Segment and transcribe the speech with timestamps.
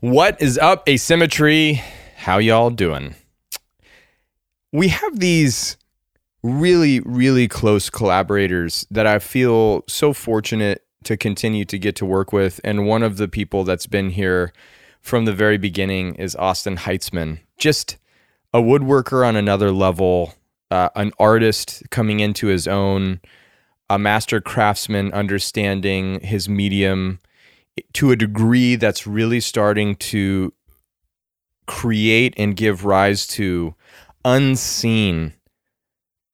[0.00, 1.82] What is up, Asymmetry?
[2.16, 3.14] How y'all doing?
[4.70, 5.78] We have these
[6.42, 12.30] really, really close collaborators that I feel so fortunate to continue to get to work
[12.30, 12.60] with.
[12.62, 14.52] And one of the people that's been here
[15.00, 17.38] from the very beginning is Austin Heitzman.
[17.56, 17.96] Just
[18.52, 20.34] a woodworker on another level,
[20.70, 23.18] uh, an artist coming into his own,
[23.88, 27.18] a master craftsman understanding his medium
[27.94, 30.52] to a degree that's really starting to
[31.66, 33.74] create and give rise to
[34.24, 35.32] unseen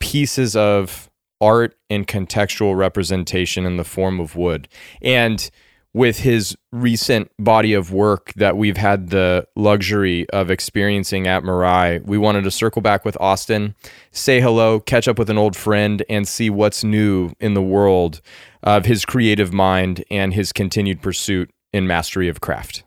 [0.00, 1.10] pieces of
[1.40, 4.68] art and contextual representation in the form of wood.
[5.00, 5.50] And
[5.94, 12.02] with his recent body of work that we've had the luxury of experiencing at Mirai,
[12.06, 13.74] we wanted to circle back with Austin,
[14.10, 18.22] say hello, catch up with an old friend, and see what's new in the world
[18.62, 22.84] of his creative mind and his continued pursuit in mastery of craft.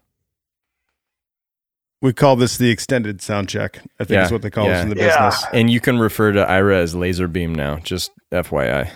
[2.01, 3.79] We call this the extended sound check.
[3.99, 4.77] I think Yeah, is what they call yeah.
[4.79, 5.07] us in the Yeah.
[5.29, 5.45] business.
[5.53, 8.91] And you can refer to Ira as laser beam now, just FYI.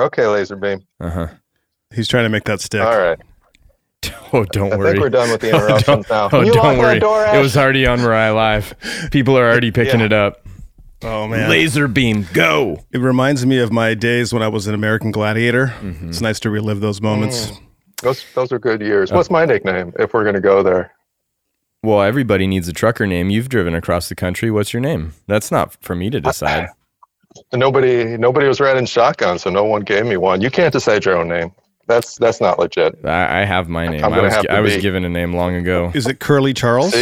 [0.00, 0.80] Okay, laser beam.
[1.00, 1.26] Uh huh.
[1.94, 2.80] He's trying to make that stick.
[2.82, 3.18] All right.
[4.34, 4.92] Oh, don't I worry.
[4.92, 6.28] think we're done with the Oh, interruptions don't, now.
[6.32, 6.98] oh, you don't worry.
[6.98, 8.74] door, it was already on Mirai Live.
[9.12, 10.06] People are already picking Yeah.
[10.06, 10.46] it up.
[11.04, 12.78] Oh man, Laser beam, go.
[12.92, 15.68] it reminds me of my days when I was an American Gladiator.
[15.80, 16.10] Mm-hmm.
[16.10, 17.46] It's nice to relive those moments.
[17.46, 17.60] Mm.
[18.02, 19.10] Those those are good years.
[19.12, 19.16] Oh.
[19.16, 20.92] What's my nickname if we're gonna go there?
[21.82, 23.30] Well, everybody needs a trucker name.
[23.30, 24.50] You've driven across the country.
[24.50, 25.14] What's your name?
[25.26, 26.68] That's not for me to decide.
[27.54, 30.40] Nobody nobody was riding shotgun, so no one gave me one.
[30.42, 31.50] You can't decide your own name.
[31.88, 32.94] That's that's not legit.
[33.04, 34.04] I, I have my name.
[34.04, 35.90] I'm I was have to I was be- given a name long ago.
[35.94, 36.94] Is it Curly Charles?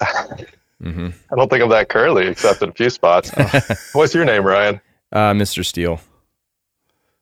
[0.82, 3.30] See, hmm I don't think I'm that curly, except in a few spots.
[3.92, 4.80] What's your name, Ryan?
[5.12, 5.64] Uh, Mr.
[5.64, 6.00] Steele.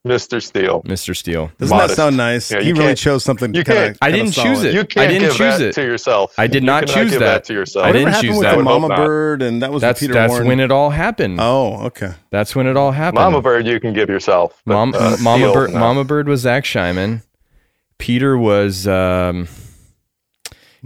[0.06, 0.40] Mr.
[0.42, 0.82] Steele.
[0.84, 1.14] Mr.
[1.14, 1.50] Steele.
[1.58, 1.96] Doesn't Modest.
[1.96, 2.50] that sound nice?
[2.50, 3.52] Yeah, he really chose something.
[3.54, 4.72] you kinda, can't- I kinda didn't choose it.
[4.72, 5.72] You can't didn't give choose that it.
[5.74, 6.34] to yourself.
[6.38, 7.44] I did You not cannot choose give that.
[7.44, 7.84] to yourself.
[7.86, 8.54] I didn't happened choose with that.
[8.54, 8.88] the I Mama.
[8.96, 10.46] Bird, and that was That's Peter that's Warren.
[10.46, 11.38] when it all happened.
[11.40, 12.12] oh, okay.
[12.30, 13.16] That's when it all happened.
[13.22, 14.62] Mama Bird, you can give yourself.
[14.64, 15.72] but, Mom, uh, Mama Steele, Bird.
[15.72, 15.78] no.
[15.80, 17.22] Mama Bird was Zach Scheiman.
[17.98, 19.48] Peter was um,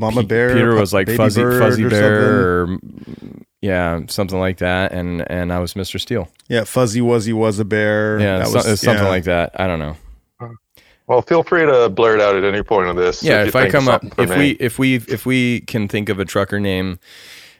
[0.02, 0.52] Mama Pe- Bear.
[0.54, 2.88] Peter was like fuzzy Bird fuzzy bear, something.
[2.88, 4.92] or yeah, something like that.
[4.92, 5.98] And and I was Mr.
[6.00, 6.28] Steele.
[6.48, 8.18] Yeah, Fuzzy Wuzzy was a bear.
[8.20, 9.08] Yeah, that so- was, something yeah.
[9.10, 9.52] like that.
[9.58, 9.96] I don't know.
[11.08, 13.22] Well, feel free to blurt out at any point of this.
[13.22, 14.36] Yeah, you if I come up, if me.
[14.36, 16.98] we if we if we can think of a trucker name,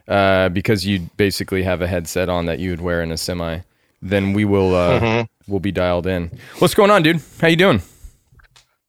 [0.08, 3.58] uh, because you basically have a headset on that you would wear in a semi,
[4.00, 5.28] then we will uh, Mhm.
[5.48, 6.30] we'll be dialed in.
[6.60, 7.20] What's going on, dude?
[7.40, 7.82] How you doing?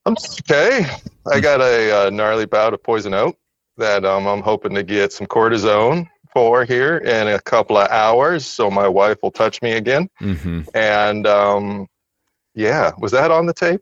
[0.05, 0.85] I'm okay.
[1.31, 3.37] I got a uh, gnarly bout of poison oak
[3.77, 8.45] that um, I'm hoping to get some cortisone for here in a couple of hours,
[8.45, 10.09] so my wife will touch me again.
[10.21, 10.61] Mm-hmm.
[10.73, 11.87] And um,
[12.55, 13.81] yeah, was that on the tape?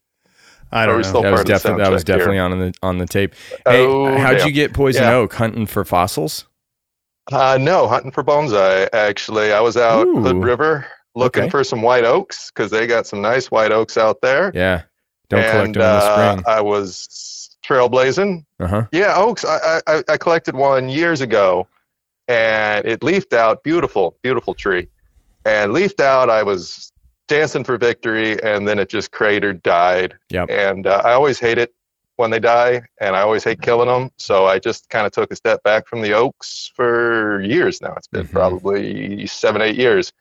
[0.73, 1.11] I don't know.
[1.11, 2.41] That was part of the definitely that was check here.
[2.41, 3.35] on the on the tape.
[3.67, 4.47] Hey, Oh, how'd damn.
[4.47, 5.15] you get poison Yeah.
[5.15, 6.45] oak hunting for fossils?
[7.31, 8.87] Uh, no, hunting for bonsai.
[8.93, 10.21] Actually, I was out Ooh.
[10.21, 11.49] Hood River looking Okay.
[11.49, 14.51] for some white oaks because they got some nice white oaks out there.
[14.55, 14.83] Yeah,
[15.29, 16.43] don't collect them in the uh, spring.
[16.47, 17.07] I was
[17.63, 18.45] trailblazing.
[18.59, 18.85] Uh huh.
[18.91, 19.45] Yeah, oaks.
[19.45, 21.67] I, I I collected one years ago,
[22.27, 23.63] and it leafed out.
[23.63, 24.87] Beautiful, beautiful tree,
[25.45, 26.29] and leafed out.
[26.29, 26.91] I was
[27.27, 30.15] dancing for victory, and then it just cratered, died.
[30.29, 30.49] Yep.
[30.49, 31.73] And uh, I always hate it
[32.17, 34.11] when they die, and I always hate killing them.
[34.17, 37.93] So I just kind of took a step back from the oaks for years now.
[37.97, 38.31] It's been Mhm.
[38.31, 40.11] probably seven, eight years.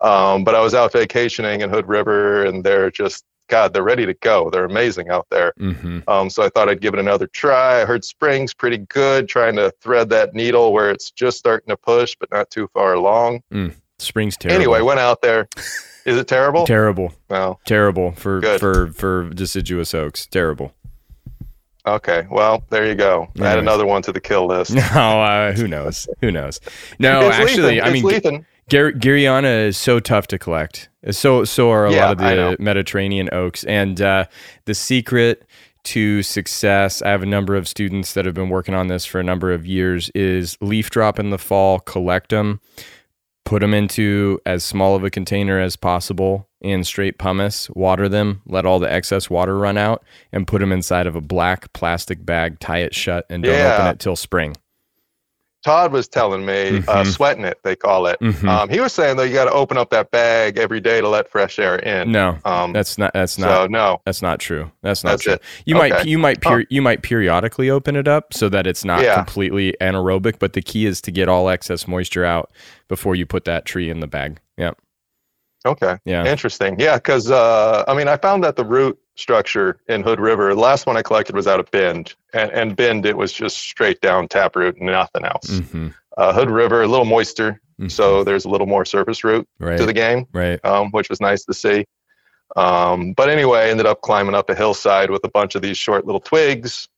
[0.00, 4.06] Um, but I was out vacationing in Hood River, and they're just God, they're ready
[4.06, 4.48] to go.
[4.48, 5.52] They're amazing out there.
[5.60, 6.08] Mm-hmm.
[6.08, 7.82] Um, so I thought I'd give it another try.
[7.82, 11.76] I heard spring's pretty good, trying to thread that needle where it's just starting to
[11.76, 13.42] push, but not too far along.
[13.98, 14.58] Spring's terrible.
[14.58, 15.50] Anyway, went out there.
[16.06, 16.64] Is it terrible?
[16.64, 17.58] terrible, no.
[17.66, 18.58] terrible for Good.
[18.58, 20.26] for for deciduous oaks.
[20.26, 20.72] Terrible.
[21.86, 22.26] Okay.
[22.30, 23.28] Well, there you go.
[23.38, 24.72] Add another one to the kill list.
[24.72, 26.08] No, uh, who knows?
[26.22, 26.58] Who knows?
[26.98, 27.84] No, It's actually, Lethan.
[27.84, 28.44] I mean, Lethan.
[28.70, 30.88] Gar- Garryana is so tough to collect.
[31.10, 32.18] So so are a Yeah, lot of
[32.58, 32.62] the.
[32.62, 33.64] Mediterranean oaks.
[33.64, 34.26] And uh,
[34.66, 35.44] the secret
[35.84, 39.18] to success, I have a number of students that have been working on this for
[39.18, 42.60] a number of years, is leaf drop in the fall, collect them,
[43.44, 48.42] put them into as small of a container as possible in straight pumice, water them,
[48.46, 52.24] let all the excess water run out, and put them inside of a black plastic
[52.24, 53.74] bag, tie it shut, and don't Yeah.
[53.74, 54.54] open it till spring.
[55.62, 57.06] Todd was telling me, uh, Mhm.
[57.06, 58.18] sweating it, they call it.
[58.20, 58.48] Mhm.
[58.48, 61.08] Um, he was saying though, you got to open up that bag every day to
[61.08, 62.10] let fresh air in.
[62.10, 63.12] no, Um, that's not.
[63.14, 63.48] That's not.
[63.48, 64.00] so no.
[64.04, 64.70] That's not true.
[64.82, 65.32] That's not That's true.
[65.34, 65.42] it.
[65.64, 69.02] You might you might per, you might periodically open it up so that it's not
[69.02, 69.14] Yeah.
[69.14, 72.50] completely anaerobic, but the key is to get all excess moisture out
[72.88, 74.38] before you put that tree in the bag.
[74.58, 74.72] Yeah.
[75.64, 75.96] Okay.
[76.04, 76.24] Yeah.
[76.26, 76.76] Interesting.
[76.80, 80.54] Yeah, because uh, I mean, I found that the root structure in Hood River.
[80.54, 83.58] The last one I collected was out of Bend, and, and Bend it was just
[83.58, 85.48] straight down taproot, nothing else.
[85.50, 85.88] Mm-hmm.
[86.16, 87.90] Uh, Hood River a little moister, Mhm.
[87.90, 90.62] so there's a little more surface root right, to the game, right.
[90.64, 91.86] um, which was nice to see.
[92.54, 95.78] Um, but anyway, I ended up climbing up a hillside with a bunch of these
[95.78, 96.88] short little twigs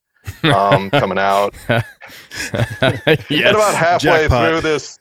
[0.43, 1.55] um, coming out.
[1.69, 1.85] yes.
[3.31, 4.49] And about halfway Jackpot.
[4.51, 4.99] through this,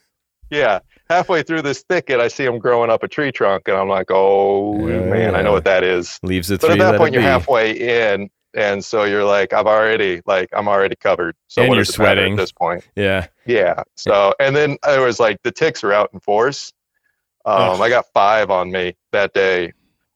[0.49, 0.79] yeah,
[1.09, 4.07] halfway through this thicket, I see them growing up a tree trunk, and I'm like,
[4.09, 6.19] oh man, I know what that is.
[6.23, 7.27] Leaves the But at that point, you're be.
[7.27, 7.71] halfway
[8.11, 11.35] in, and so you're like, I've already like I'm already covered.
[11.47, 12.33] So And what you're does it matter sweating.
[12.33, 12.87] at this point.
[12.95, 13.27] Yeah.
[13.45, 13.83] Yeah.
[13.95, 16.71] So and then I was like, the ticks are out in force.
[17.45, 17.81] Um.
[17.81, 19.73] I got five on me that day.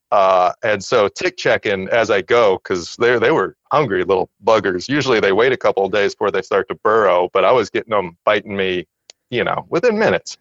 [0.09, 4.87] Uh, and so tick checking as I go because they they were hungry little buggers.
[4.87, 7.69] Usually they wait a couple of days before they start to burrow, but I was
[7.69, 8.87] getting them biting me,
[9.29, 10.37] you know, within minutes.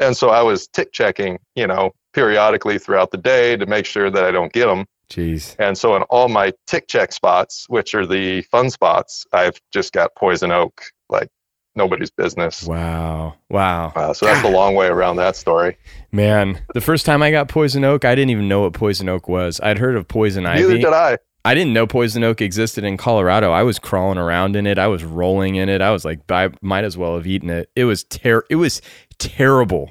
[0.00, 4.10] And so I was tick checking, you know, periodically throughout the day to make sure
[4.10, 4.86] that I don't get them.
[5.10, 5.56] Jeez.
[5.58, 9.92] And so in all my tick check spots, which are the fun spots, I've just
[9.92, 11.28] got poison oak, like
[11.74, 12.62] nobody's business.
[12.64, 13.34] Wow.
[13.50, 13.92] Wow.
[13.96, 15.76] Uh, so that's the long way around that story.
[16.12, 19.28] Man, the first time I got poison oak, I didn't even know what poison oak
[19.28, 19.60] was.
[19.62, 20.78] I'd heard of poison Neither ivy.
[20.78, 21.18] did I.
[21.44, 23.50] I didn't know poison oak existed in Colorado.
[23.50, 24.78] I was crawling around in it.
[24.78, 25.80] I was rolling in it.
[25.80, 27.70] I was like, I might as well have eaten it.
[27.74, 28.82] It was ter- It was
[29.20, 29.90] terrible.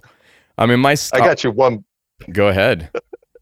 [0.57, 1.85] I mean, my I got you one.
[2.33, 2.89] go ahead.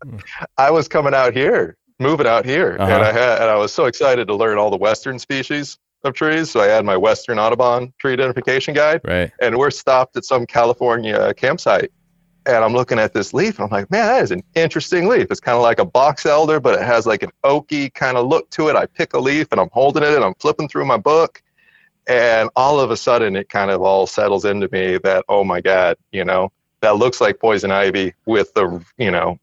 [0.57, 2.92] I was coming out here, moving out here, Uh-huh.
[2.94, 6.13] and I had, and I was so excited to learn all the western species of
[6.13, 6.51] trees.
[6.51, 9.31] So I had my Western Audubon tree identification guide, Right.
[9.42, 11.92] and we're stopped at some California campsite.
[12.45, 15.28] And I'm looking at this leaf, and I'm like, man, that is an interesting leaf.
[15.31, 18.28] It's kind of like a box elder, but it has like an oaky kind of
[18.28, 18.75] look to it.
[18.78, 21.42] I pick a leaf, and I'm holding it, and I'm flipping through my book,
[22.07, 25.62] and all of a sudden, it kind of all settles into me that, oh my
[25.62, 26.51] god, you know,
[26.81, 29.39] that looks like poison ivy with the, you know,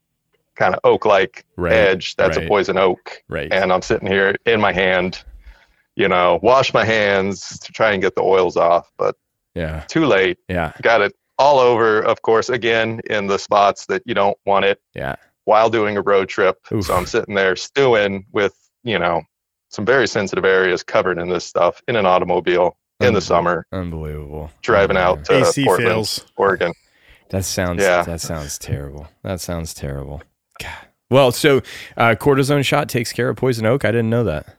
[0.55, 1.73] kind of oak-like Right.
[1.73, 2.15] edge.
[2.15, 2.45] That's right.
[2.45, 3.51] a poison oak Right.
[3.51, 5.23] and I'm sitting here in my hand,
[5.95, 9.15] you know, wash my hands to try and get the oils off, but
[9.53, 9.81] yeah.
[9.87, 10.37] too late.
[10.47, 10.71] Yeah.
[10.81, 14.81] Got it all over, of course, again in the spots that you don't want it
[14.93, 15.15] Yeah.
[15.43, 16.57] while doing a road trip.
[16.71, 16.85] Oof.
[16.85, 19.21] So I'm sitting there stewing with, you know,
[19.75, 24.49] some very sensitive areas covered in this stuff in an automobile in the summer, Unbelievable.
[24.61, 26.25] driving out to AC Portland, fails.
[26.37, 26.71] Oregon.
[27.29, 28.03] That sounds Yeah.
[28.03, 29.07] that sounds terrible.
[29.23, 30.23] That sounds terrible.
[30.61, 30.69] God.
[31.09, 31.57] Well, so
[31.97, 33.83] uh, cortisone shot takes care of poison oak.
[33.85, 34.55] I didn't know that.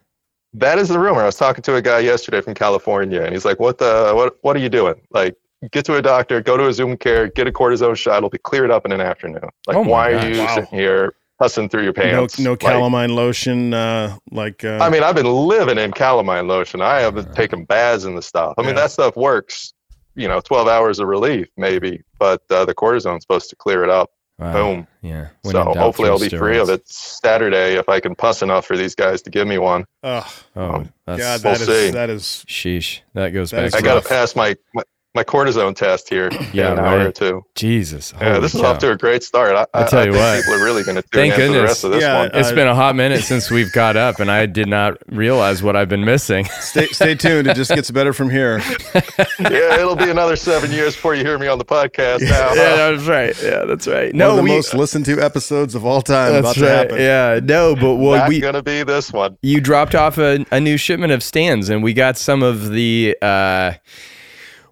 [0.53, 1.23] That is the rumor.
[1.23, 4.13] I was talking to a guy yesterday from California, and he's like, "What the?
[4.15, 4.37] What?
[4.43, 4.95] What are you doing?
[5.11, 5.35] Like,
[5.73, 8.19] get to a doctor, go to a Zoom care, get a cortisone shot.
[8.19, 9.49] It'll be cleared up in an afternoon.
[9.67, 10.25] Like, Oh why gosh.
[10.25, 10.55] are you Wow.
[10.55, 12.39] sitting here hussing through your pants?
[12.39, 13.75] no Like, calamine lotion.
[13.75, 16.81] Uh, like uh, I mean, I've been living in calamine lotion.
[16.83, 18.55] I have been taking baths in the stuff.
[18.59, 18.83] I mean, Yeah.
[18.83, 19.73] that stuff works.
[20.19, 23.91] You know, 12 hours of relief, maybe, but uh, the cortisone's supposed to clear it
[23.91, 24.11] up.
[24.39, 24.53] Wow.
[24.53, 24.87] Boom.
[25.03, 25.29] Yeah.
[25.43, 28.67] When so hopefully, I'll throw be free of it Saturday if I can puss enough
[28.67, 29.85] for these guys to give me one.
[30.03, 31.91] ugh, Oh, that's God, We'll that is see.
[31.91, 33.01] that is sheesh.
[33.15, 33.83] That goes That back.
[33.83, 34.83] I got to pass my, my
[35.17, 37.45] my cortisone test here Yeah, in an hour or two.
[37.57, 38.13] Jesus.
[38.21, 39.57] Yeah, Holy this is off to a great start.
[39.57, 40.37] I, I'll I- tell I you think what.
[40.45, 41.69] people are really going to tune Thank in for the goodness.
[41.71, 42.31] rest of this Yeah, one.
[42.35, 45.63] It's Uh, been a hot minute since we've got up, and I did not realize
[45.63, 46.45] what I've been missing.
[46.61, 47.49] stay stay tuned.
[47.49, 48.59] It just gets better from here.
[49.41, 52.21] yeah, it'll be another seven years before you hear me on the podcast.
[52.23, 53.43] Now, yeah, that's right.
[53.43, 54.13] Yeah, that's right.
[54.13, 54.51] One No, of the we.
[54.51, 56.71] most listened to episodes of all time That's to right.
[56.71, 56.99] happen.
[56.99, 59.37] Yeah, no, but well, not we going to be this one.
[59.43, 63.17] you dropped off a, a new shipment of stands, and we got some of the.
[63.23, 63.73] Uh,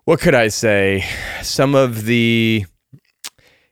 [0.04, 1.05] what could I say?
[1.43, 2.64] Some of the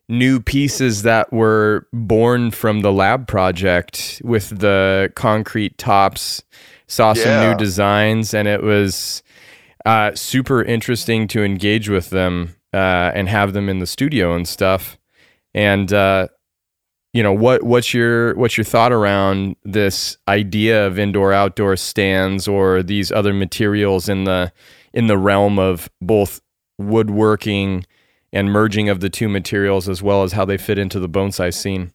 [0.09, 6.43] new pieces that were born from the lab project with the concrete tops.
[6.87, 7.51] Saw some Yeah.
[7.53, 9.23] new designs, and it was
[9.87, 14.47] uh, super interesting to engage with them uh, and have them in the studio and
[14.47, 14.99] stuff.
[15.55, 16.29] And uh,
[17.15, 22.47] you know what what's your what's your thought around this idea of indoor outdoor stands
[22.49, 24.53] or these other materials in the
[24.93, 26.41] in the realm of both
[26.79, 27.85] woodworking
[28.33, 31.53] and merging of the two materials as well as how they fit into the bonsai
[31.53, 31.93] scene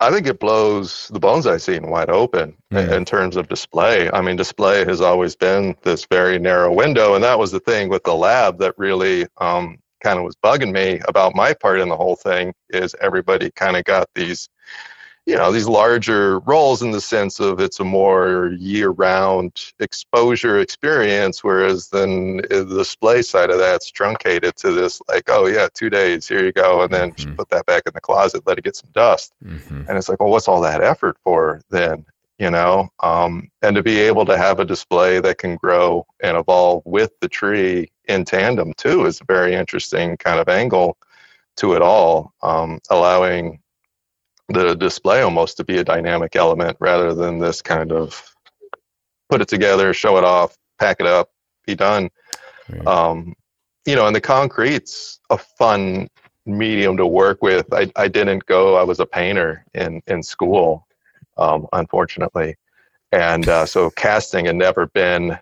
[0.00, 2.90] I think it blows the bonsai scene wide open Mhm.
[2.92, 4.10] in terms of display.
[4.12, 7.88] I mean, display has always been this very narrow window, and that was the thing
[7.88, 11.88] with the lab that really um, kind of was bugging me about my part in
[11.88, 12.52] the whole thing.
[12.70, 14.48] Is everybody kind of got these,
[15.24, 21.44] you know, these larger roles in the sense of it's a more year-round exposure experience,
[21.44, 25.88] whereas then uh, the display side of that's truncated to this like, oh yeah, two
[25.90, 27.36] days, here you go, and then just Mhm.
[27.36, 29.82] put that back in the closet, let it get some dust mm-hmm.
[29.88, 32.04] and it's like well what's all that effort for then
[32.38, 36.36] you know um, and to be able to have a display that can grow and
[36.36, 40.96] evolve with the tree in tandem too is a very interesting kind of angle
[41.56, 43.58] to it all um, allowing
[44.52, 48.34] the display almost to be a dynamic element rather than this kind of
[49.28, 51.30] put it together, show it off, pack it up,
[51.66, 52.10] be done.
[52.68, 52.86] Right.
[52.86, 53.34] Um,
[53.86, 56.08] you know, and the concrete's a fun
[56.46, 57.72] medium to work with.
[57.72, 60.86] I, I didn't go, I was a painter in, in school,
[61.36, 62.56] um, unfortunately.
[63.12, 65.38] And uh, so casting had never been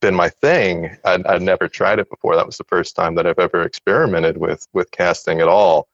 [0.00, 0.96] been my thing.
[1.04, 2.36] I'd, I'd never tried it before.
[2.36, 5.88] That was the first time that I've ever experimented with with casting at all.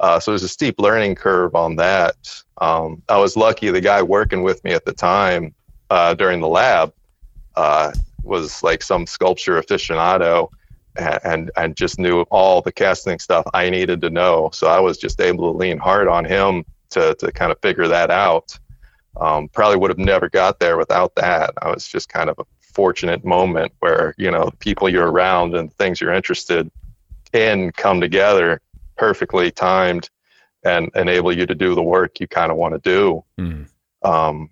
[0.00, 2.16] Uh, so there's a steep learning curve on that.
[2.58, 5.54] Um, I was lucky the guy working with me at the time
[5.90, 6.92] uh, during the lab
[7.54, 10.50] uh, was like some sculpture aficionado
[10.96, 14.50] and, and, just knew all the casting stuff I needed to know.
[14.52, 17.86] So I was just able to lean hard on him to, to kind of figure
[17.88, 18.58] that out.
[19.20, 21.52] Um, probably would have never got there without that.
[21.60, 25.72] I was just kind of a fortunate moment where, you know, people you're around and
[25.74, 26.70] things you're interested
[27.32, 28.60] in come together
[28.96, 30.10] perfectly timed
[30.64, 33.24] and enable you to do the work you kind of want to do.
[33.38, 33.68] Mm.
[34.02, 34.50] Um,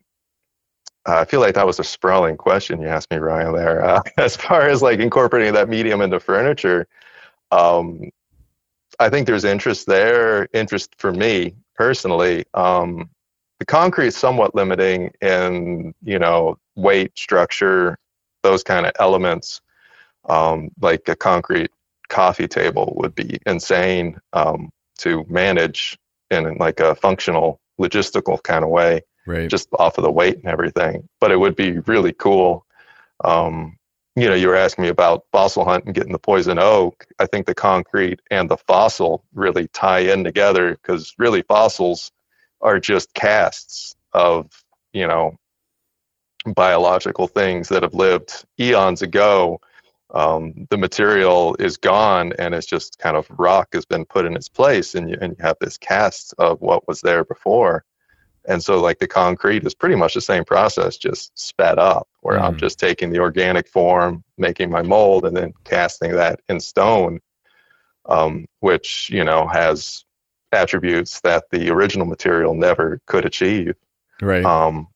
[1.06, 3.54] I feel like that was a sprawling question you asked me, Ryan.
[3.54, 6.86] There, uh, as far as like incorporating that medium into furniture,
[7.50, 8.10] um,
[8.98, 10.48] I think there's interest there.
[10.54, 12.44] Interest for me personally.
[12.54, 13.10] Um,
[13.58, 17.98] the concrete is somewhat limiting in you know weight, structure,
[18.42, 19.60] those kind of elements.
[20.26, 21.70] Um, like a concrete
[22.08, 25.98] coffee table would be insane um, to manage
[26.30, 29.48] in like a functional logistical kind of way right.
[29.48, 31.08] just off of the weight and everything.
[31.20, 32.66] But it would be really cool.
[33.24, 33.78] Um,
[34.16, 37.06] you know you were asking me about fossil hunt and getting the poison oak.
[37.18, 42.12] I think the concrete and the fossil really tie in together because really fossils
[42.60, 44.50] are just casts of
[44.92, 45.36] you know
[46.46, 49.60] biological things that have lived eons ago
[50.14, 54.36] um, the material is gone and it's just kind of rock has been put in
[54.36, 57.84] its place and you, and you have this cast of what was there before.
[58.46, 62.38] And so like the concrete is pretty much the same process just sped up where
[62.38, 62.42] mm.
[62.42, 67.20] i'm just taking the organic form making my mold and then casting that in stone
[68.06, 70.04] um, which you know has
[70.52, 73.74] attributes that the original material never could achieve.
[74.22, 74.44] Right.
[74.44, 74.88] Um,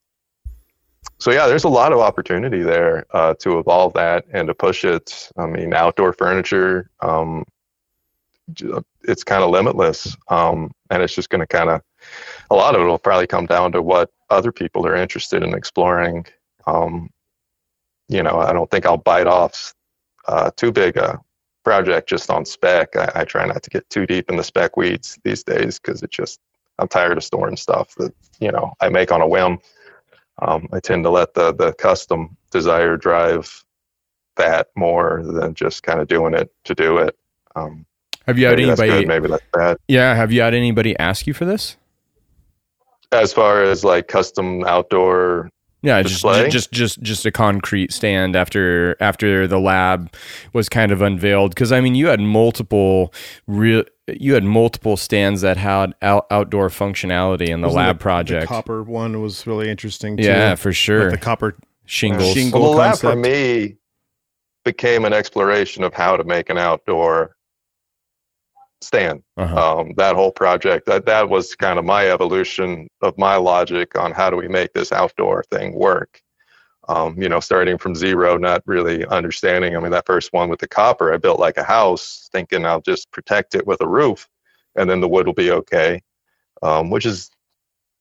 [1.18, 4.84] so yeah, there's a lot of opportunity there uh, to evolve that and to push
[4.84, 5.30] it.
[5.36, 7.44] I mean, outdoor furniture, um,
[9.02, 11.82] it's kind of limitless, um, and it's just going to kind of
[12.50, 15.54] a lot of it will probably come down to what other people are interested in
[15.54, 16.24] exploring.
[16.66, 17.10] Um,
[18.08, 19.74] you know, I don't think I'll bite off
[20.28, 21.20] uh, too big a
[21.64, 22.96] project just on spec.
[22.96, 26.02] I, I try not to get too deep in the spec weeds these days because
[26.02, 26.40] it just
[26.78, 29.58] I'm tired of storing stuff that you know I make on a whim
[30.40, 33.64] um, I tend to let the the custom desire drive
[34.36, 37.16] that more than just kind of doing it to do it.
[37.56, 37.84] Um,
[38.26, 39.04] have you had anybody?
[39.06, 39.78] maybe that's bad.
[39.88, 40.14] Yeah.
[40.14, 41.76] Have you had anybody ask you for this?
[43.10, 45.50] As far as like custom outdoor
[45.82, 50.12] yeah, just, just just just a concrete stand after after the lab
[50.52, 53.14] was kind of unveiled because I mean you had multiple
[53.46, 58.02] real you had multiple stands that had out, outdoor functionality in the Wasn't lab the,
[58.02, 58.42] project.
[58.42, 60.16] The copper one was really interesting.
[60.16, 61.10] Too, yeah, for sure.
[61.10, 62.32] the copper shingles.
[62.34, 63.76] Shingle well, the lab for me
[64.64, 67.36] became an exploration of how to make an outdoor
[68.80, 69.22] stand.
[69.36, 69.80] Uh-huh.
[69.80, 74.12] Um, that whole project that that was kind of my evolution of my logic on
[74.12, 76.20] how do we make this outdoor thing work.
[76.88, 79.76] Um, you know, starting from zero, not really understanding.
[79.76, 82.80] I mean, that first one with the copper, I built like a house, thinking I'll
[82.80, 84.26] just protect it with a roof,
[84.74, 86.00] and then the wood will be okay,
[86.62, 87.30] um, which is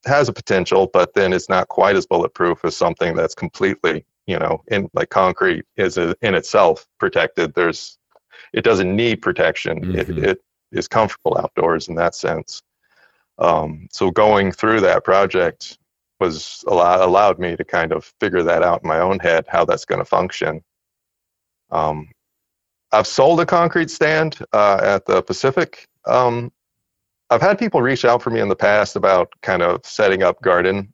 [0.05, 4.39] has a potential, but then it's not quite as bulletproof as something that's completely, you
[4.39, 7.53] know, in like concrete is a, in itself protected.
[7.55, 7.97] There's,
[8.53, 9.81] it doesn't need protection.
[9.81, 9.99] Mm-hmm.
[9.99, 10.41] It, it
[10.71, 12.61] is comfortable outdoors in that sense.
[13.39, 15.77] Um, so going through that project
[16.19, 19.65] was allow, allowed me to kind of figure that out in my own head how
[19.65, 20.63] that's going to function.
[21.69, 22.09] Um,
[22.91, 25.87] I've sold a concrete stand uh, at the Pacific.
[26.05, 26.51] Um,
[27.29, 30.41] I've had people reach out for me in the past about kind of setting up
[30.41, 30.93] garden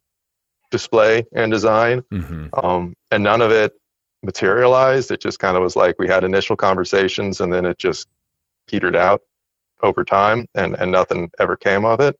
[0.70, 2.48] display and design, mm-hmm.
[2.64, 3.72] um, and none of it
[4.24, 5.12] materialized.
[5.12, 8.08] It just kind of was like we had initial conversations and then it just
[8.66, 9.22] petered out
[9.84, 12.18] over time, and and nothing ever came of it.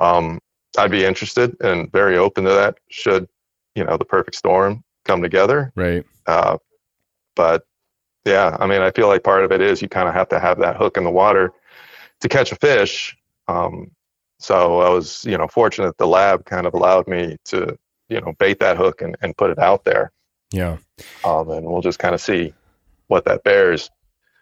[0.00, 0.38] Um,
[0.78, 2.78] I'd be interested and very open to that.
[2.88, 3.28] Should
[3.74, 6.04] you know the perfect storm come together, right?
[6.26, 6.58] Uh,
[7.34, 7.64] but
[8.24, 10.38] yeah, I mean, I feel like part of it is you kind of have to
[10.38, 11.52] have that hook in the water
[12.20, 13.16] to catch a fish.
[13.48, 13.90] Um,
[14.38, 17.78] so I was, you know, fortunate the lab kind of allowed me to,
[18.08, 20.12] you know, bait that hook and, and put it out there.
[20.50, 20.78] Yeah.
[21.24, 22.54] Um, and we'll just kind of see
[23.08, 23.90] what that bears.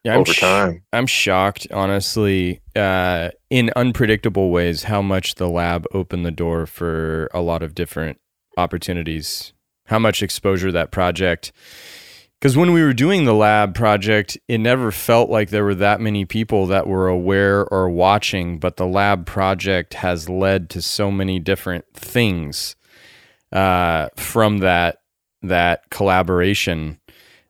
[0.09, 0.83] Yeah, over sh- time.
[0.93, 7.31] I'm shocked, honestly, uh, in unpredictable ways, how much the lab opened the door for
[7.33, 8.19] a lot of different
[8.57, 9.53] opportunities.
[9.87, 11.53] How much exposure that project.
[12.39, 16.01] Because when we were doing the lab project, it never felt like there were that
[16.01, 18.59] many people that were aware or watching.
[18.59, 22.77] But the lab project has led to so many different things
[23.53, 24.99] uh, from that
[25.43, 26.99] that collaboration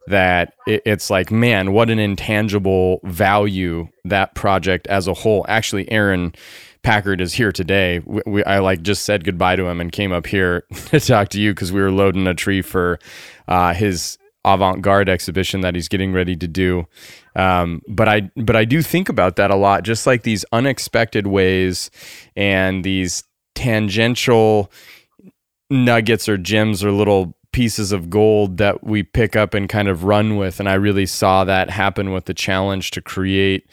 [0.08, 5.44] that it, it's like, man, what an intangible value that project as a whole.
[5.48, 6.34] Actually, Aarin
[6.82, 8.00] Packard is here today.
[8.04, 11.28] We, we, I like just said goodbye to him and came up here to talk
[11.30, 12.98] to you because we were loading a tree for
[13.46, 16.86] uh, his avant-garde exhibition that he's getting ready to do.
[17.36, 21.26] Um, but I but I do think about that a lot, just like these unexpected
[21.26, 21.90] ways
[22.34, 23.24] and these
[23.54, 24.72] tangential
[25.70, 30.04] nuggets or gems or little pieces of gold that we pick up and kind of
[30.04, 30.60] run with.
[30.60, 33.68] And I really saw that happen with the challenge to create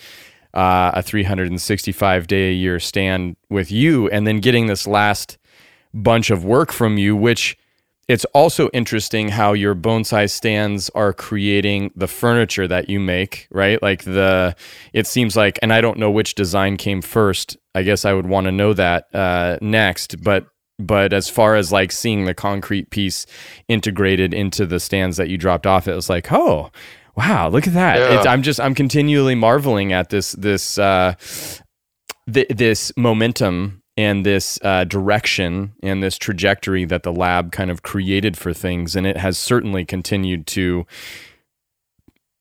[0.56, 5.38] uh, a 365 day a year stand with you, and then getting this last
[5.94, 7.60] bunch of work from you, which
[8.08, 13.80] it's also interesting how your bonsai stands are creating the furniture that you make, right?
[13.84, 14.56] Like the,
[14.94, 17.56] it seems like, and I don't know which design came first.
[17.76, 20.48] I guess I would want to know that uh, next, but
[20.78, 23.26] but as far as like seeing the concrete piece
[23.68, 26.72] integrated into the stands that you dropped off, it was like, oh,
[27.16, 27.98] wow, look at that.
[27.98, 28.32] Yeah.
[28.32, 31.16] I'm just I'm continually marveling at this this uh,
[32.32, 37.82] th- this momentum and this uh, direction and this trajectory that the lab kind of
[37.82, 40.86] created for things, and it has certainly continued to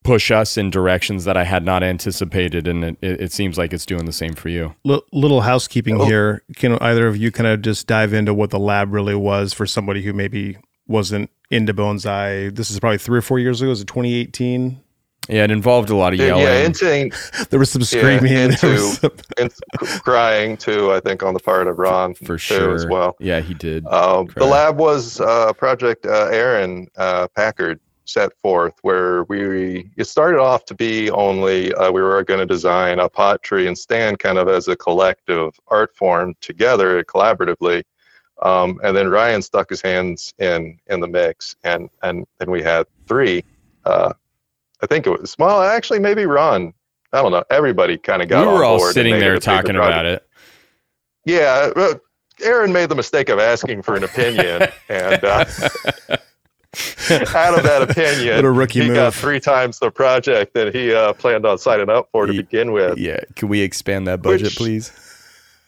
[0.04, 3.86] push us in directions that I had not anticipated, and it, it seems like it's
[3.86, 4.74] doing the same for you.
[4.86, 6.04] L- little housekeeping oh.
[6.04, 6.42] here.
[6.54, 9.66] Can either of you kind of just dive into what the lab really was for
[9.66, 12.04] somebody who maybe wasn't into bones?
[12.04, 12.54] bonsai?
[12.54, 13.70] This is probably three or four years ago.
[13.70, 14.80] Was it 2018?
[15.28, 16.44] Yeah, it involved a lot of yelling.
[16.44, 17.10] Yeah, into,
[17.50, 19.10] there was some screaming yeah, into, some...
[19.38, 19.56] into
[20.02, 20.92] crying too.
[20.92, 23.16] I think on the part of Ron for sure as well.
[23.18, 23.86] Yeah, he did.
[23.86, 30.04] Um, the lab was uh, Project uh, Aarin uh, Packard set forth where we it
[30.04, 33.76] started off to be only uh, we were going to design a pot tree and
[33.76, 37.82] stand kind of as a collective art form together collaboratively.
[38.42, 42.62] Um, and then ryan stuck his hands in in the mix and and then we
[42.62, 43.44] had three
[43.84, 44.12] uh,
[44.82, 46.74] i think it was well actually maybe ron
[47.12, 50.26] i don't know everybody kind of got we were all sitting there talking about it.
[51.24, 51.70] Yeah
[52.42, 55.44] aarin made the mistake of asking for an opinion and uh,
[57.34, 58.96] out of that opinion, what a rookie he move.
[58.96, 62.42] got three times the project that he uh, planned on signing up for to he,
[62.42, 62.98] begin with.
[62.98, 64.92] Yeah, can we expand that budget, which, please?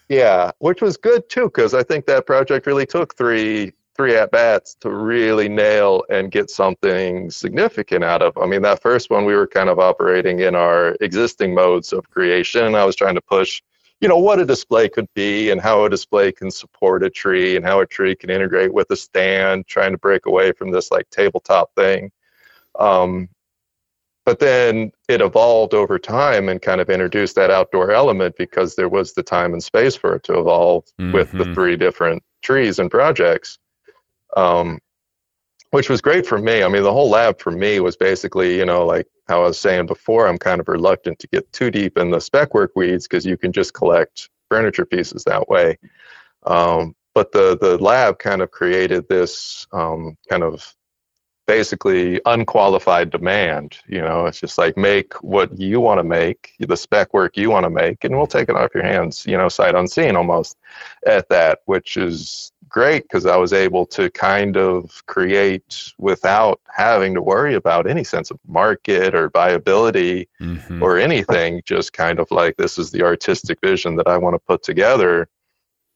[0.08, 4.30] Yeah, which was good too, because I think that project really took three three at
[4.30, 8.36] bats to really nail and get something significant out of.
[8.36, 12.08] I mean, that first one we were kind of operating in our existing modes of
[12.10, 12.74] creation.
[12.74, 13.62] I was trying to push
[14.00, 17.56] you know what a display could be and how a display can support a tree
[17.56, 20.90] and how a tree can integrate with a stand trying to break away from this
[20.90, 22.11] like tabletop thing
[22.78, 23.28] um,
[24.26, 28.88] but then it evolved over time and kind of introduced that outdoor element because there
[28.88, 31.12] was the time and space for it to evolve mm-hmm.
[31.12, 31.54] with the mm-hmm.
[31.54, 33.59] three different trees and projects
[34.37, 34.78] um,
[35.70, 36.62] which was great for me.
[36.62, 39.59] I mean, the whole lab for me was basically, you know, like how I was
[39.59, 43.07] saying before, I'm kind of reluctant to get too deep in the spec work weeds
[43.07, 45.79] because you can just collect furniture pieces that way.
[46.44, 50.76] Um, but the the lab kind of created this um, kind of
[51.46, 53.79] basically unqualified demand.
[53.87, 57.50] You know, it's just like make what you want to make, the spec work you
[57.50, 59.24] want to make, and we'll take it off your hands.
[59.26, 60.57] You know, sight unseen almost
[61.07, 67.14] at that, which is great because I was able to kind of create without having
[67.14, 70.82] to worry about any sense of market or viability mm-hmm.
[70.82, 71.62] or anything.
[71.64, 75.26] Just kind of like, this is the artistic vision that I want to put together.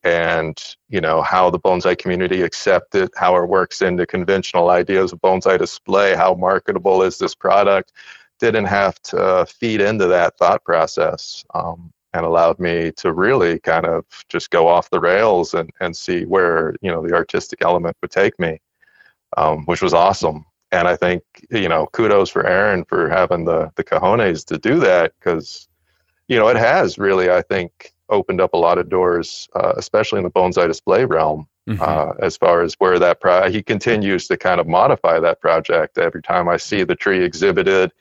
[0.04, 0.56] And,
[0.88, 5.20] you know, how the bonsai community accept it, how it works into conventional ideas of
[5.20, 7.92] bonsai display, how marketable is this product,
[8.38, 11.44] didn't have to feed into that thought process.
[11.52, 15.96] Um, and allowed me to really kind of just go off the rails and, and
[15.96, 18.60] see where you know the artistic element would take me
[19.36, 23.70] um, which was awesome and i think you know kudos for aarin for having the
[23.76, 25.68] the cojones to do that because
[26.28, 30.18] you know it has really i think opened up a lot of doors uh, especially
[30.18, 31.80] in the bonsai display realm mm-hmm.
[31.80, 35.98] uh, as far as where that pro- he continues to kind of modify that project
[35.98, 37.92] every time i see the tree exhibited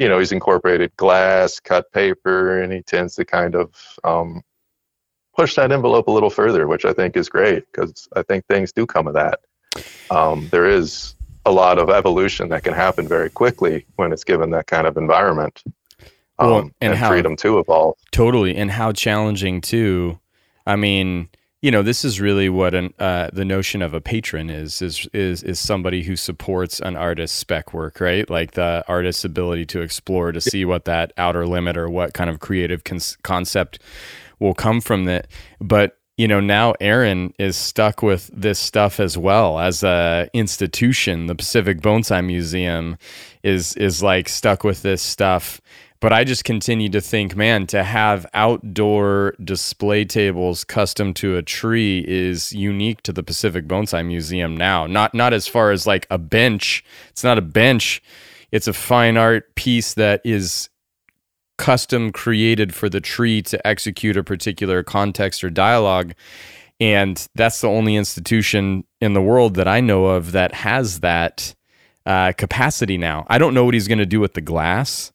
[0.00, 4.42] you know, he's incorporated glass, cut paper, and he tends to kind of um,
[5.36, 8.72] push that envelope a little further, which I think is great because I think things
[8.72, 9.40] do come of that.
[10.10, 14.50] Um, there is a lot of evolution that can happen very quickly when it's given
[14.50, 15.62] that kind of environment.
[16.38, 17.96] um, Well, and, and how- freedom to evolve.
[18.10, 20.18] Totally, and how challenging too.
[20.66, 21.28] I mean,
[21.62, 25.06] you know, this is really what an uh, the notion of a patron is is
[25.12, 28.28] is is somebody who supports an artist's spec work, right?
[28.30, 32.30] Like the artist's ability to explore to see what that outer limit or what kind
[32.30, 33.78] of creative cons- concept
[34.38, 35.26] will come from that.
[35.60, 41.26] But you know, now Aarin is stuck with this stuff as well as a institution.
[41.26, 42.96] The Pacific Bonsai Museum
[43.42, 45.60] is is like stuck with this stuff.
[46.00, 51.42] But I just continue to think, man, to have outdoor display tables custom to a
[51.42, 54.86] tree is unique to the Pacific Bonsai Museum now.
[54.86, 56.82] Not not as far as like a bench.
[57.10, 58.02] It's not a bench.
[58.50, 60.70] It's a fine art piece that is
[61.58, 66.14] custom created for the tree to execute a particular context or dialogue.
[66.80, 71.54] And that's the only institution in the world that I know of that has that
[72.06, 73.26] uh, capacity now.
[73.28, 75.12] I don't know what he's going to do with the glass,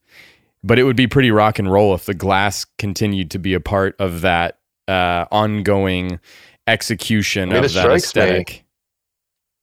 [0.65, 3.60] but it would be pretty rock and roll if the glass continued to be a
[3.60, 6.19] part of that uh, ongoing
[6.65, 8.65] execution I mean, of that aesthetic.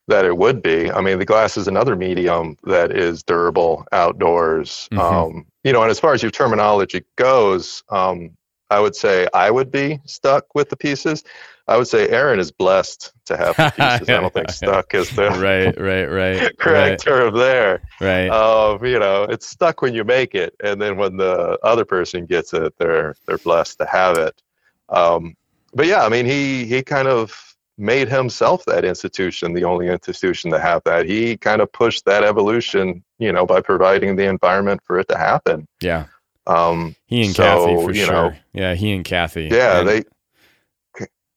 [0.07, 0.93] that it would be.
[0.93, 4.89] I mean, the glass is another medium that is durable outdoors.
[4.93, 4.99] Mhm.
[5.01, 8.31] Um, you know, and as far as your terminology goes, um,
[8.71, 11.25] I would say I would be stuck with the pieces.
[11.69, 14.09] I would say Aarin is blessed to have the pieces.
[14.09, 17.83] I don't think stuck is the right, right, right, correct term there.
[18.01, 18.31] right, right.
[18.31, 22.27] Um, you know, it's stuck when you make it, and then when the other person
[22.27, 24.43] gets it, they're they're blessed to have it.
[24.89, 25.35] Um,
[25.75, 30.51] but yeah, I mean, he he kind of made himself that institution, the only institution
[30.51, 31.07] to have that.
[31.07, 35.17] He kind of pushed that evolution, you know, by providing the environment for it to
[35.17, 35.67] happen.
[35.81, 36.05] yeah.
[36.47, 38.13] Um, He and So, Kathy for you sure.
[38.13, 39.49] know, yeah, he and Kathy.
[39.51, 40.03] yeah, And- they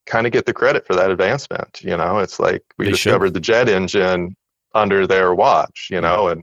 [0.06, 1.80] kind of get the credit for that advancement.
[1.82, 3.10] You know, it's like we They should.
[3.10, 4.36] discovered the jet engine
[4.74, 5.88] under their watch.
[5.90, 6.42] You know, and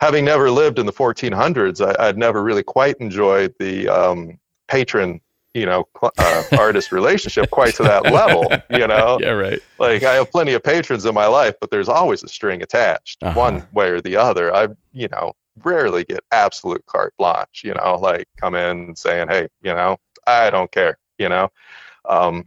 [0.00, 5.20] having never lived in the 1400s, I, I'd never really quite enjoyed the um, patron,
[5.54, 5.86] you know,
[6.18, 8.50] uh, artist relationship quite to that level.
[8.70, 9.60] You know, yeah, right.
[9.78, 13.22] like I have plenty of patrons in my life, but there's always a string attached,
[13.22, 13.38] Uh-huh.
[13.38, 14.54] one way or the other.
[14.54, 15.32] I, you know,
[15.64, 17.62] rarely get absolute carte blanche.
[17.64, 19.96] You know, like come in saying, "Hey, you know,
[20.26, 21.48] I don't care." You know,
[22.08, 22.46] um,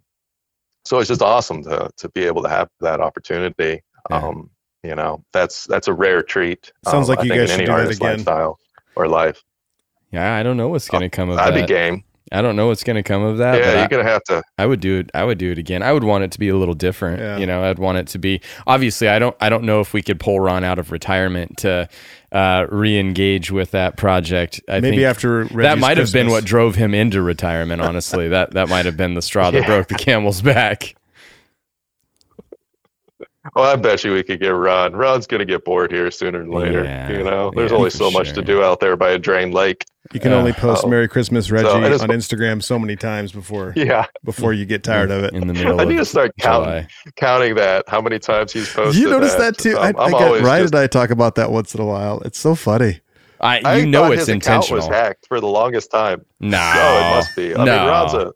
[0.86, 3.82] so it's just awesome to to be able to have that opportunity.
[4.10, 4.18] Yeah.
[4.18, 4.50] Um,
[4.84, 6.72] you know, that's that's a rare treat.
[6.86, 8.12] Sounds um, like I you think guys in should any do that again.
[8.18, 8.60] lifestyle
[8.96, 9.42] or life.
[10.12, 11.70] Yeah, I don't know what's gonna come of I'd be that.
[11.70, 12.04] game.
[12.32, 13.60] I don't know what's gonna come of that.
[13.60, 14.44] yeah, you're gonna have to.
[14.58, 15.12] I would do it.
[15.14, 15.82] I would do it again.
[15.84, 17.20] I would want it to be a little different.
[17.20, 17.38] Yeah.
[17.38, 19.08] You know, I'd want it to be obviously.
[19.08, 19.36] I don't.
[19.40, 21.88] I don't know if we could pull Ron out of retirement to
[22.34, 24.60] uh, re-engage with that project.
[24.68, 27.82] I Maybe think after that might have been what drove him into retirement.
[27.82, 29.66] Honestly, that that might have been the straw that Yeah.
[29.68, 30.96] broke the camel's back.
[33.56, 34.94] Well, I bet you we could get Ron.
[34.94, 36.84] Ron's gonna get bored here sooner than later.
[36.86, 38.44] Yeah, you know, there's yeah, only for so much to sure.
[38.44, 39.84] do out there by a drained lake.
[40.14, 40.90] You can Uh, only post oh.
[40.90, 44.84] "Merry Christmas, Reggie" I just- on Instagram so many times before Yeah, before you get
[44.84, 45.34] tired of it.
[45.34, 45.80] in the middle.
[45.82, 49.02] I need of to start counting counting that how many times he's posted.
[49.02, 49.78] You noticed that, too.
[49.78, 51.86] I, I I'm got always Ryan just- and I talk about that once in a
[51.86, 52.22] while.
[52.22, 53.02] It's so funny.
[53.42, 56.24] I, I you know thought it's his account was hacked for the longest time.
[56.40, 57.54] no, Oh, it must be.
[57.54, 57.78] I no.
[57.78, 58.32] mean, Ron's a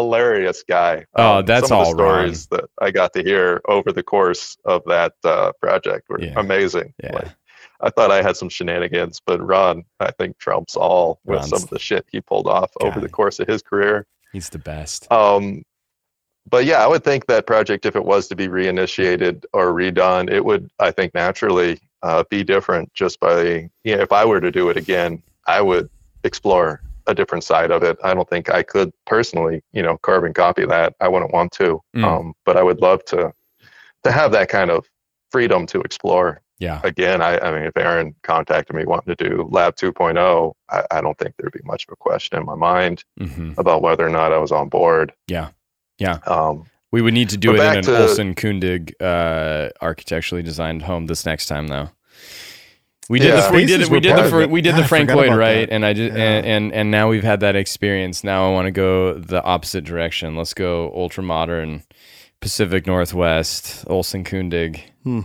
[0.00, 1.04] hilarious guy.
[1.14, 4.82] Oh, Um, that's all the stories that I got to hear over the course of
[4.86, 6.34] that uh, project were Yeah.
[6.36, 6.94] amazing.
[7.02, 7.12] Yeah.
[7.14, 7.28] Like,
[7.82, 11.62] I thought I had some shenanigans, but Ron, I think trumps all with Ron's some
[11.62, 14.06] of the shit he pulled off over the course of his career.
[14.32, 15.10] He's the best.
[15.10, 15.62] Um,
[16.48, 20.30] but yeah, I would think that project, if it was to be reinitiated or redone,
[20.30, 22.92] it would, I think, naturally uh, be different.
[22.92, 25.88] Just by, you know, if I were to do it again, I would
[26.24, 27.98] explore a different side of it.
[28.04, 30.94] I don't think I could personally, you know, carbon copy that.
[31.00, 32.04] I wouldn't want to, Mm.
[32.04, 33.32] um, but I would love to
[34.04, 34.86] to have that kind of
[35.30, 36.40] freedom to explore.
[36.58, 40.84] Yeah, Again, I, I mean, if Aarin contacted me wanting to do Lab 2.0, I,
[40.90, 44.06] I don't think there'd be much of a question in my mind hmm about whether
[44.06, 45.12] or not I was on board.
[45.26, 45.48] yeah,
[45.98, 46.18] yeah.
[46.26, 50.82] Um, We would need to do it in an to- Olson Kundig uh, architecturally designed
[50.82, 51.88] home this next time, though.
[53.08, 53.48] We did Yeah.
[53.50, 54.50] the we did we did the of fr- it.
[54.50, 55.74] we did God, the Frank Lloyd Wright, that.
[55.74, 56.20] and I did Yeah.
[56.22, 58.22] and, and and now we've had that experience.
[58.22, 60.36] Now I want to go the opposite direction.
[60.36, 61.82] Let's go ultra modern,
[62.40, 64.80] Pacific Northwest, Olson Kundig.
[65.02, 65.20] Hmm.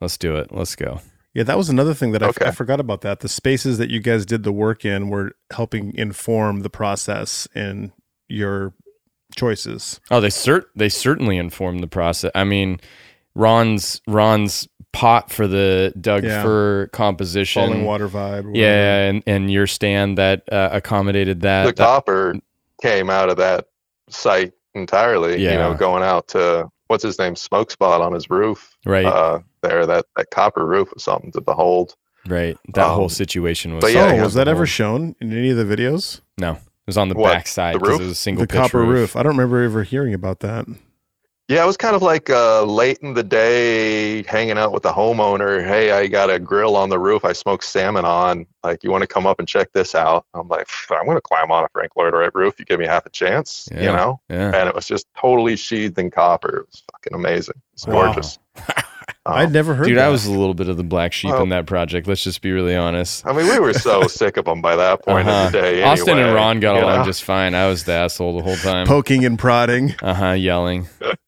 [0.00, 0.52] Let's do it.
[0.52, 1.00] Let's go.
[1.34, 2.46] Yeah, that was another thing that Okay.
[2.46, 3.02] I forgot about.
[3.02, 7.46] That the spaces that you guys did the work in were helping inform the process
[7.54, 7.92] in
[8.28, 8.74] your
[9.36, 10.00] choices.
[10.10, 12.32] Oh, they cert they certainly informed the process.
[12.34, 12.80] I mean,
[13.36, 16.42] Ron's Ron's pot for the Doug Yeah.
[16.42, 17.62] Fir composition.
[17.62, 18.44] Falling water vibe.
[18.44, 18.50] whatever.
[18.54, 21.64] Yeah, and, and your stand that uh, accommodated that.
[21.66, 22.34] the that- copper
[22.82, 23.66] came out of that
[24.08, 25.42] site entirely.
[25.42, 25.52] Yeah.
[25.52, 28.76] You know, going out to what's his name, smoke spot on his roof.
[28.86, 29.04] right.
[29.04, 31.94] Uh, there, that that copper roof was something to behold.
[32.26, 32.56] Right.
[32.74, 33.80] That Um, whole situation was.
[33.82, 36.20] but yeah, oh, was that ever shown in any of the videos?
[36.38, 38.00] No, it was on the What, back side the because roof?
[38.00, 39.16] it was a single the pitch copper roof.
[39.16, 40.66] I don't remember ever hearing about that.
[41.48, 44.92] Yeah, it was kind of like uh, late in the day, hanging out with the
[44.92, 45.66] homeowner.
[45.66, 47.24] Hey, I got a grill on the roof.
[47.24, 48.44] I smoked salmon on.
[48.62, 50.26] Like, you want to come up and check this out?
[50.34, 52.58] I'm like, I'm going to climb on a Frank Lloyd Wright roof.
[52.58, 53.80] You give me half a chance, Yeah.
[53.80, 54.20] you know?
[54.28, 54.54] Yeah.
[54.54, 56.58] And it was just totally sheathed in copper.
[56.58, 57.54] It was fucking amazing.
[57.72, 58.12] It's Wow.
[58.12, 58.38] gorgeous.
[59.24, 59.86] Um, I'd never heard.
[59.86, 60.06] Dude, that.
[60.06, 62.06] I was a little bit of the black sheep Well- in that project.
[62.06, 63.26] Let's just be really honest.
[63.26, 65.46] I mean, we were so sick of them by that point Uh-huh.
[65.46, 65.82] of the day.
[65.82, 67.04] Austin and Ron got you along know?
[67.04, 67.54] just fine.
[67.54, 68.86] I was the asshole the whole time.
[68.86, 69.94] poking and prodding.
[70.02, 70.30] Uh huh.
[70.32, 70.88] Yelling.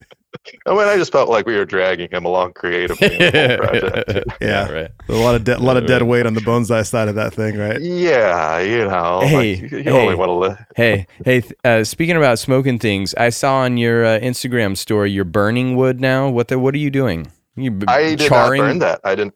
[0.66, 4.24] I mean, I just felt like we were dragging him along creatively in project.
[4.40, 4.70] Yeah.
[4.72, 4.90] Right.
[5.09, 7.35] A lot of de- a lot of dead weight on the bonsai side of that
[7.35, 7.81] thing, right?
[7.81, 9.90] Yeah, you know, Hey, like, you, you hey.
[10.03, 10.64] only want to live.
[10.76, 11.42] Hey, hey.
[11.62, 16.00] Uh, speaking about smoking things, I saw on your uh, Instagram story you're burning wood
[16.00, 16.29] now.
[16.31, 16.59] What the?
[16.59, 17.31] What are you doing?
[17.57, 18.62] You b- I did charring?
[18.62, 19.00] not burn that.
[19.05, 19.35] I didn't.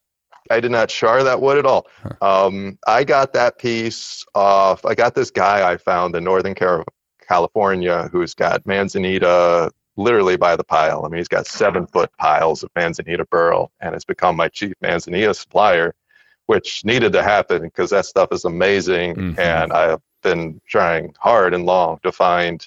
[0.51, 1.87] I did not char that wood at all.
[2.23, 4.85] Um, I got that piece off.
[4.85, 6.85] I got this guy I found in Northern Car-
[7.29, 11.05] California who's got manzanita literally by the pile.
[11.05, 14.75] I mean, he's got seven foot piles of manzanita burl, and has become my chief
[14.81, 15.95] manzanita supplier,
[16.47, 19.15] which needed to happen because that stuff is amazing.
[19.15, 19.39] Mhm.
[19.39, 22.67] And I've been trying hard and long to find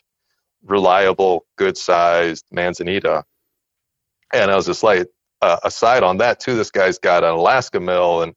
[0.65, 3.23] reliable, good sized manzanita.
[4.33, 5.07] And I was just like,
[5.41, 8.33] uh, aside on that too, this guy's got an Alaska mill, and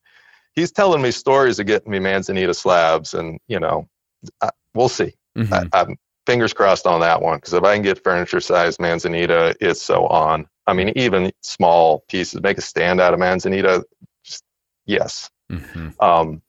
[0.55, 3.89] he's telling me stories of getting me manzanita slabs, and you know,
[4.41, 5.15] I, we'll see.
[5.37, 5.69] Mhm.
[5.73, 5.97] I, I'm
[6.31, 10.07] fingers crossed on that one because if I can get furniture sized manzanita, it's so
[10.07, 10.47] on.
[10.67, 13.85] I mean, even small pieces, make a stand out of manzanita.
[14.23, 14.45] Just,
[14.87, 16.01] yes, Mhm.
[16.01, 16.43] um,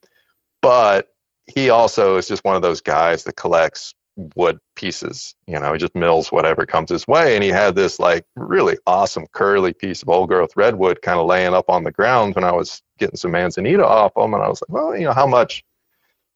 [0.62, 1.08] but
[1.48, 3.96] he also is just one of those guys that collects
[4.36, 5.34] wood pieces.
[5.48, 7.36] You know, he just mills whatever comes his way.
[7.36, 11.26] And he had this like really awesome curly piece of old growth redwood kind of
[11.26, 14.36] laying up on the ground when I was getting some manzanita off him.
[14.36, 15.64] And I was like, well, you know, how much,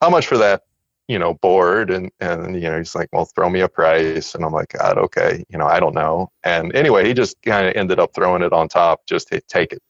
[0.02, 0.64] how much for that,
[1.08, 4.34] you know, bored And, and, you know, he's like, well, throw me a price.
[4.34, 5.44] And I'm like, God, okay.
[5.50, 6.32] You know, I don't know.
[6.44, 9.74] And anyway, he just kind of ended up throwing it on top, just to take
[9.74, 9.82] it.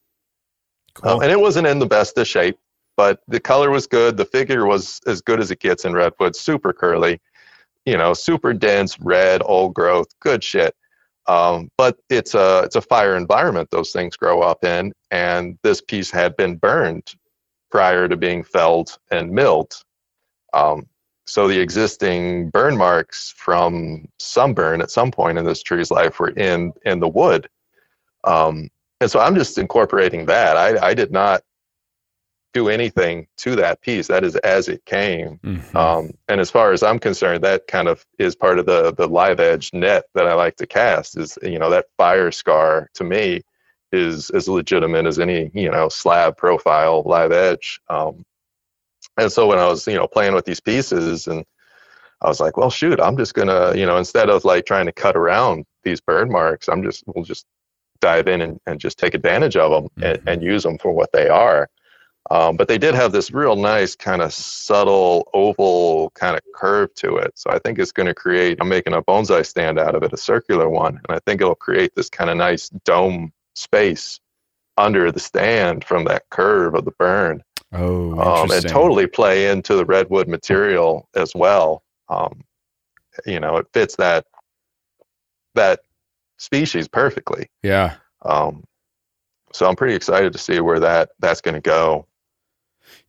[1.04, 2.58] Um, and it wasn't in the best of shape,
[2.96, 4.18] but the color was good.
[4.18, 7.22] The figure was as good as it gets in redwood, super curly,
[7.86, 10.76] you know, super dense, red, old growth, good shit.
[11.28, 15.82] Um, but it's a it's a fire environment those things grow up in, and this
[15.82, 17.14] piece had been burned
[17.72, 19.74] prior to being felled and milled.
[20.54, 20.88] Um,
[21.26, 26.30] so the existing burn marks from sunburn at some point in this tree's life were
[26.30, 27.50] in in the wood.
[28.24, 28.70] Um,
[29.02, 30.58] and so I'm just incorporating that.
[30.58, 31.44] I, I did not
[32.54, 34.08] do anything to that piece.
[34.08, 35.40] That is as it came.
[35.44, 35.76] Mhm.
[35.76, 39.08] Um, and as far as I'm concerned, that kind of is part of the the
[39.08, 41.18] live edge net that I like to cast.
[41.18, 43.42] Is you know that fire scar to me
[43.92, 47.82] is as legitimate as any you know slab profile live edge.
[47.90, 48.26] Um,
[49.18, 51.46] and so when I was you know playing with these pieces and
[52.22, 54.92] I was like, well, shoot, I'm just gonna, you know, instead of like trying to
[54.92, 57.46] cut around these burn marks, I'm just, we'll just
[58.00, 60.32] dive in and, and just take advantage of them and, Mhm.
[60.32, 61.70] and use them for what they are.
[62.32, 66.94] Um, but they did have this real nice kind of subtle oval kind of curve
[66.96, 67.34] to it.
[67.36, 70.12] So I think it's going to create, I'm making a bonsai stand out of it,
[70.12, 71.00] a circular one.
[71.08, 74.20] And I think it'll create this kind of nice dome space
[74.78, 77.44] under the stand from that curve of the burn
[77.78, 81.84] Oh, um, and totally play into the redwood material as well.
[82.10, 82.42] Um,
[83.26, 84.26] you know, it fits that
[85.56, 85.80] that
[86.38, 87.50] species perfectly.
[87.64, 87.96] Yeah.
[88.24, 88.64] Um,
[89.54, 92.08] so I'm pretty excited to see where that that's going to go.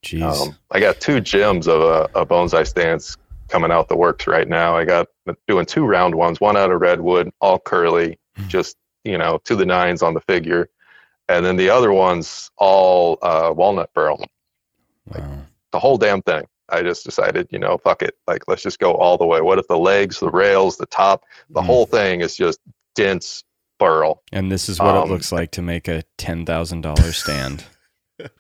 [0.03, 0.23] Jeez.
[0.23, 3.17] Um, I got two gems of a, a bonsai stance
[3.49, 4.77] coming out the works right now.
[4.77, 5.09] I got
[5.49, 8.49] doing two round ones, one out of redwood, all curly, Hmm.
[8.49, 10.69] just you know to the nines on the figure,
[11.29, 14.23] and then the other ones all uh, walnut burl
[15.07, 15.39] wow.
[15.73, 16.45] the whole damn thing.
[16.69, 18.17] I just decided, you know, fuck it.
[18.27, 19.41] Like, let's just go all the way.
[19.41, 21.67] What if the legs, the rails, the top, the Mm.
[21.67, 22.59] whole thing is just
[22.97, 23.45] dense
[23.79, 24.23] burl?
[24.33, 27.65] And this is what it um, looks like to make a ten thousand dollar stand.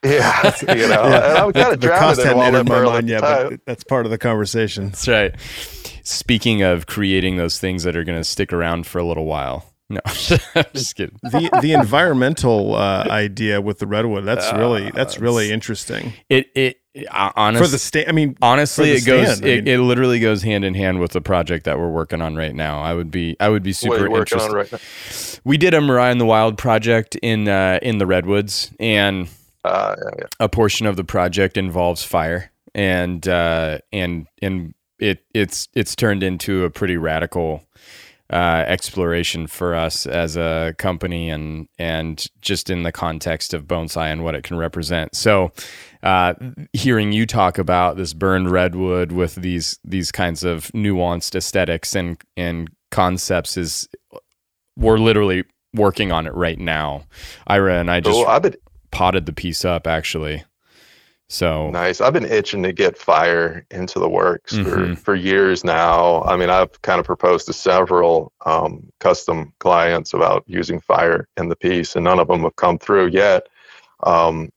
[0.02, 2.90] Yeah, you know, and I'm kind of the drowning in hadn't walnut entered my burl
[2.92, 3.48] mind at yet, the time.
[3.50, 4.86] but that's part of the conversation.
[4.86, 5.34] That's right.
[6.02, 9.66] Speaking of creating those things that are going to stick around for a little while.
[9.88, 10.00] No,
[10.54, 11.16] I'm just kidding.
[11.22, 16.48] the the environmental uh, idea with the redwood that's really Uh, that's really interesting It
[16.56, 19.74] it uh, for the sta- I mean, honestly it the goes stand, I it, mean-
[19.74, 22.80] it literally goes hand in hand with the project that we're working on right now.
[22.80, 24.54] I would be I would be super are you working interested.
[24.56, 24.78] right now?
[25.44, 29.28] We did a Mirai in the Wild project in uh, in the redwoods, and
[29.64, 30.24] Uh, yeah, yeah.
[30.40, 36.22] a portion of the project involves fire, and uh, and and it it's it's turned
[36.22, 37.62] into a pretty radical
[38.32, 44.10] uh, exploration for us as a company and and just in the context of bonsai
[44.10, 45.14] and what it can represent.
[45.14, 45.52] So,
[46.02, 46.34] uh,
[46.72, 52.20] hearing you talk about this burned redwood with these these kinds of nuanced aesthetics and
[52.36, 53.88] and concepts is
[54.76, 57.04] we're literally working on it right now.
[57.46, 58.26] Ira and I just Cool.
[58.26, 58.56] I've
[58.90, 60.44] potted the piece up actually.
[61.28, 62.00] So nice.
[62.00, 64.64] I've been itching to get fire into the works Mhm.
[64.94, 66.22] for, for years now.
[66.22, 71.48] I mean, I've kind of proposed to several um, custom clients about using fire in
[71.48, 73.48] the piece, and none of them have come through yet.
[74.04, 74.50] Um,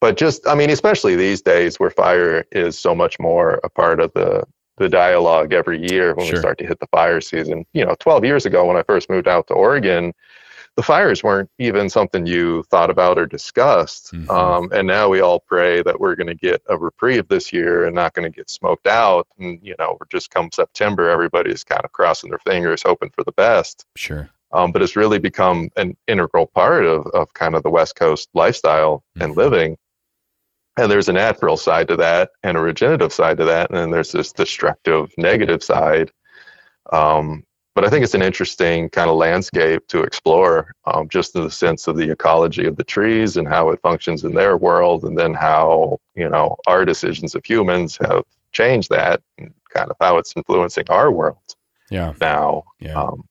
[0.00, 4.00] but just, I mean, especially these days where fire is so much more a part
[4.00, 4.44] of the
[4.78, 6.36] the dialogue every year when Sure.
[6.36, 7.66] we start to hit the fire season.
[7.74, 10.14] You know, 12 years ago when I first moved out to Oregon,
[10.80, 14.14] the fires weren't even something you thought about or discussed.
[14.14, 14.30] Mhm.
[14.30, 17.84] Um, and now we all pray that we're going to get a reprieve this year
[17.84, 19.26] and not going to get smoked out.
[19.38, 23.24] And, you know, we're just come September, everybody's kind of crossing their fingers, hoping for
[23.24, 23.84] the best.
[23.94, 24.30] sure.
[24.52, 28.30] Um, but it's really become an integral part of, of kind of the West Coast
[28.32, 29.36] lifestyle and Mhm.
[29.36, 29.76] living.
[30.78, 33.68] And there's a natural side to that and a regenerative side to that.
[33.68, 36.10] And then there's this destructive negative side.
[36.90, 41.44] Um, but I think it's an interesting kind of landscape to explore, um, just in
[41.44, 45.04] the sense of the ecology of the trees and how it functions in their world,
[45.04, 49.96] and then how you know our decisions of humans have changed that, and kind of
[50.00, 51.38] how it's influencing our world
[51.90, 52.12] Yeah.
[52.20, 52.64] now.
[52.80, 53.00] Yeah.
[53.00, 53.24] Um,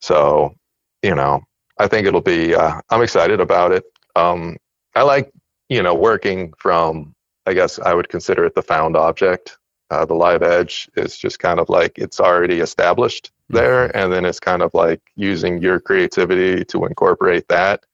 [0.00, 0.54] so,
[1.02, 1.42] you know,
[1.78, 2.54] I think it'll be.
[2.54, 3.84] Uh, I'm excited about it.
[4.14, 4.56] Um,
[4.94, 5.32] I like,
[5.68, 7.14] you know, working from.
[7.46, 9.57] I guess I would consider it the found object.
[9.90, 14.24] Uh, the live edge is just kind of like it's already established there, and then
[14.24, 17.84] it's kind of like using your creativity to incorporate that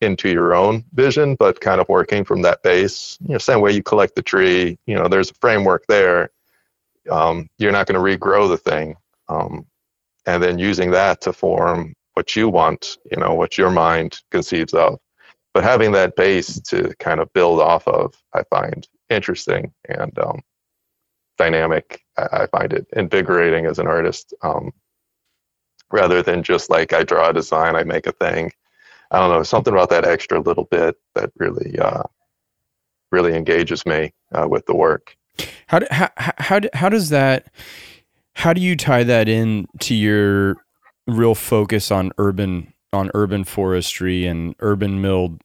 [0.00, 3.16] into your own vision, but kind of working from that base.
[3.26, 4.78] You know, same way you collect the tree.
[4.86, 6.30] You know, there's a framework there.
[7.10, 8.96] Um, you're not going to regrow the thing
[9.28, 9.66] um,
[10.26, 14.74] and then using that to form what you want, you know, what your mind conceives
[14.74, 14.98] of.
[15.54, 20.40] But having that base to kind of build off of, I find interesting and um,
[21.36, 22.02] dynamic.
[22.16, 24.72] I, find it invigorating as an artist, um,
[25.92, 28.52] rather than just like I draw a design, I make a thing.
[29.10, 32.04] I don't know, something about that extra little bit that really, uh,
[33.12, 35.16] really engages me uh, with the work.
[35.66, 37.52] How do, how how, how does that
[38.34, 40.56] how do you tie that in to your
[41.06, 45.42] real focus on urban on urban forestry and urban milled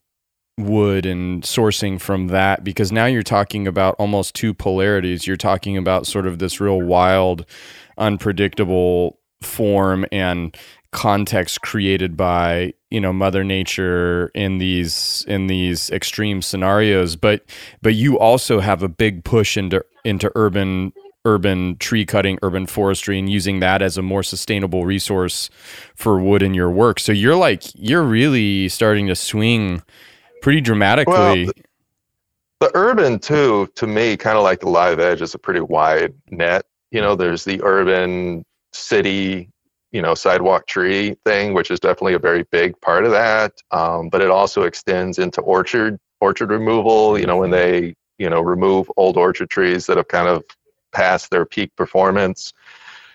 [0.58, 5.26] wood and sourcing from that because now you're talking about almost two polarities.
[5.26, 7.46] You're talking about sort of this real wild
[7.98, 10.56] unpredictable form and
[10.92, 17.16] context created by you know mother nature in these in these extreme scenarios.
[17.16, 17.46] But
[17.82, 23.20] but you also have a big push into into urban urban tree cutting urban forestry
[23.20, 25.52] and using that as a more sustainable resource
[25.96, 27.00] for wood in your work.
[27.00, 29.84] So you're like you're really starting to swing
[30.42, 31.46] pretty dramatically.
[31.46, 31.54] Well,
[32.60, 36.14] the urban too to me kind of like the live edge is a pretty wide
[36.30, 36.66] net.
[36.92, 39.50] You know there's the urban city
[39.92, 43.54] you know sidewalk tree thing which is definitely a very big part of that.
[43.72, 48.42] Um, but it also extends into orchard orchard removal you know when they you know
[48.42, 50.44] remove old orchard trees that have kind of
[50.92, 52.54] past their peak performance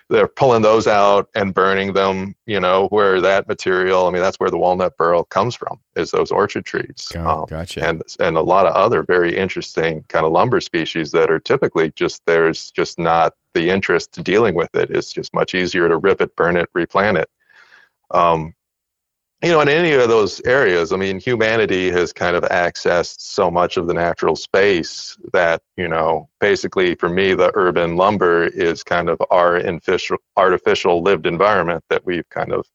[0.09, 4.39] they're pulling those out and burning them you know where that material i mean that's
[4.39, 8.41] where the walnut burl comes from is those orchard trees Um, gotcha and and a
[8.41, 12.97] lot of other very interesting kind of lumber species that are typically just there's just
[12.97, 14.91] not the interest to dealing with it.
[14.91, 17.27] It's just much easier to rip it, burn it, replant it.
[18.11, 18.53] Um,
[19.43, 23.51] you know, in any of those areas, I mean, humanity has kind of accessed so
[23.51, 28.83] much of the natural space that you know, basically, for me, the urban lumber is
[28.83, 32.65] kind of our artificial, artificial lived environment that we've kind of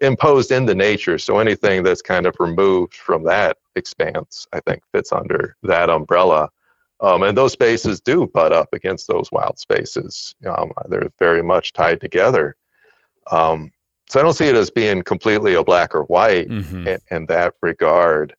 [0.00, 1.18] imposed into nature.
[1.18, 6.50] So anything that's kind of removed from that expanse, I think, fits under that umbrella.
[7.00, 10.34] Um, and those spaces do butt up against those wild spaces.
[10.46, 12.56] Um, they're very much tied together.
[13.30, 13.72] Um,
[14.10, 16.86] so I don't see it as being completely a black or white Mhm.
[16.86, 18.34] in, in that regard.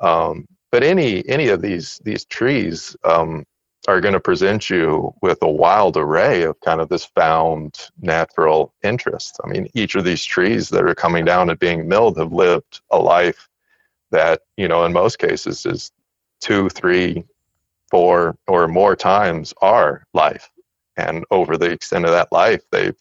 [0.00, 3.44] Um, but any any of these these trees um,
[3.86, 8.72] are going to present you with a wild array of kind of this found natural
[8.82, 9.38] interest.
[9.44, 12.80] I mean, each of these trees that are coming down and being milled have lived
[12.90, 13.48] a life
[14.10, 15.92] that you know in most cases is
[16.40, 17.24] two, three,
[17.90, 20.50] four, or more times our life.
[20.96, 22.96] And over the extent of that life, they've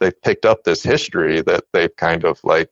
[0.00, 2.70] they've picked up this history that they've kind of like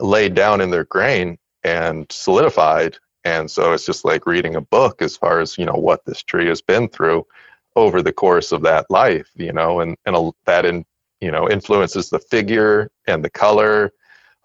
[0.00, 2.98] laid down in their grain and solidified.
[3.24, 6.22] And so it's just like reading a book as far as, you know, what this
[6.22, 7.26] tree has been through
[7.74, 10.84] over the course of that life, you know, and, and a, that in
[11.20, 13.90] you know influences the figure and the color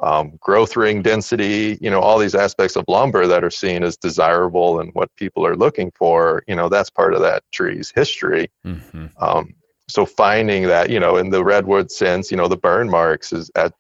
[0.02, 3.98] um, growth ring density, you know, all these aspects of lumber that are seen as
[3.98, 8.50] desirable and what people are looking for, you know, that's part of that tree's history.
[8.66, 9.08] Mm-hmm.
[9.20, 9.54] Um,
[9.92, 13.52] so finding that, you know, in the redwood sense, you know, the burn marks is
[13.56, 13.74] at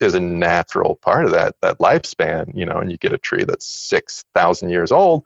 [0.00, 3.44] is a natural part of that that lifespan, you know, and you get a tree
[3.44, 5.24] that's six thousand years old,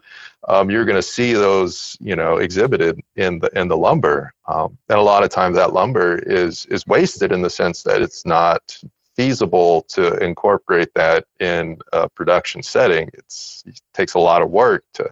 [0.49, 4.77] um, you're going to see those, you know, exhibited in the in the lumber, um,
[4.89, 8.27] and a lot of times that lumber is is wasted in the sense that it's
[8.27, 8.77] not
[9.15, 13.09] feasible to incorporate that in a production setting.
[13.15, 15.09] It's, it takes a lot of work to,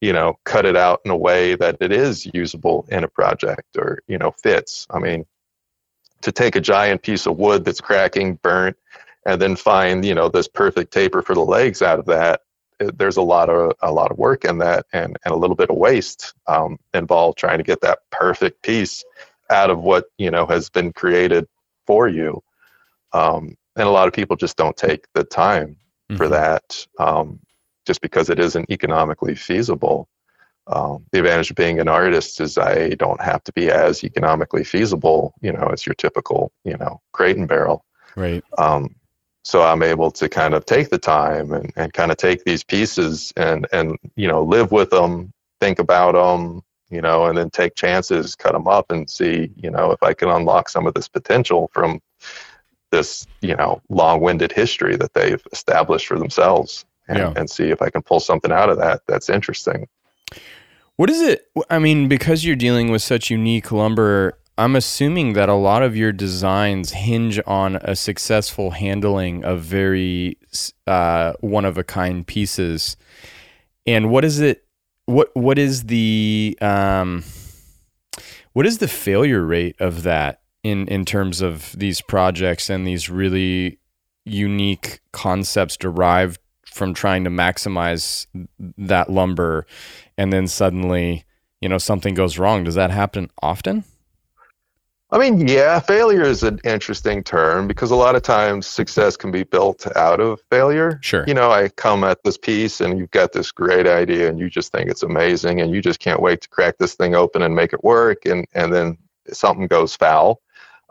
[0.00, 3.76] you know, cut it out in a way that it is usable in a project
[3.76, 4.86] or, you know, fits.
[4.90, 5.26] I mean,
[6.22, 8.76] to take a giant piece of wood that's cracking, burnt,
[9.26, 12.40] and then find, you know, this perfect taper for the legs out of that,
[12.78, 15.70] there's a lot of a lot of work in that and, and a little bit
[15.70, 19.04] of waste um, involved trying to get that perfect piece
[19.50, 21.46] out of what you know has been created
[21.86, 22.42] for you
[23.12, 25.76] um, and a lot of people just don't take the time
[26.10, 26.16] mm-hmm.
[26.16, 27.38] for that um,
[27.86, 30.08] just because it isn't economically feasible.
[30.66, 34.64] Um, the advantage of being an artist is I don't have to be as economically
[34.64, 37.84] feasible, you know, as your typical, you know, crate and barrel.
[38.14, 38.44] Right.
[38.58, 38.94] Um,
[39.42, 42.62] so I'm able to kind of take the time and, and kind of take these
[42.62, 47.50] pieces and, and, you know, live with them, think about them, you know, and then
[47.50, 50.94] take chances, cut them up and see, you know, if I can unlock some of
[50.94, 52.00] this potential from
[52.90, 57.32] this you know long-winded history that they've established for themselves and, yeah.
[57.36, 59.88] and see if i can pull something out of that that's interesting
[60.96, 65.48] what is it i mean because you're dealing with such unique lumber i'm assuming that
[65.48, 70.38] a lot of your designs hinge on a successful handling of very
[70.86, 72.96] uh, one of a kind pieces
[73.86, 74.64] and what is it
[75.06, 77.24] what what is the um,
[78.52, 83.10] what is the failure rate of that in in terms of these projects and these
[83.10, 83.78] really
[84.24, 86.38] unique concepts derived
[86.70, 88.26] from trying to maximize
[88.78, 89.66] that lumber
[90.16, 91.24] and then suddenly
[91.60, 92.64] you know something goes wrong.
[92.64, 93.84] Does that happen often?
[95.12, 99.30] I mean yeah failure is an interesting term because a lot of times success can
[99.30, 101.00] be built out of failure.
[101.02, 101.24] Sure.
[101.26, 104.48] You know i come at this piece and you've got this great idea and you
[104.48, 107.54] just think it's amazing and you just can't wait to crack this thing open and
[107.54, 108.96] make it work and and then
[109.32, 110.40] something goes foul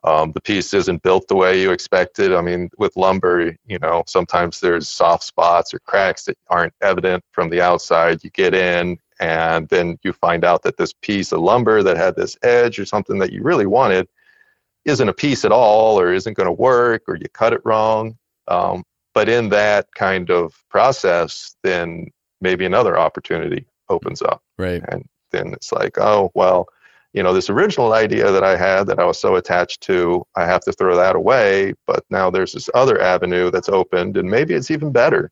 [0.04, 2.34] um, the piece isn't built the way you expected.
[2.34, 7.24] I mean, with lumber, you know, sometimes there's soft spots or cracks that aren't evident
[7.32, 8.24] from the outside.
[8.24, 12.16] You get in, and then you find out that this piece of lumber that had
[12.16, 14.08] this edge or something that you really wanted
[14.86, 18.18] isn't a piece at all, or isn't going to work, or you cut it wrong.
[18.48, 18.84] Um,
[19.14, 22.08] but in that kind of process, then
[22.40, 24.42] maybe another opportunity opens up.
[24.58, 24.82] Right.
[24.88, 26.70] And then it's like, oh, well,
[27.14, 30.46] you know, this original idea that I had that I was so attached to, I
[30.46, 31.74] have to throw that away.
[31.88, 35.32] But now there's this other avenue that's opened, and maybe it's even better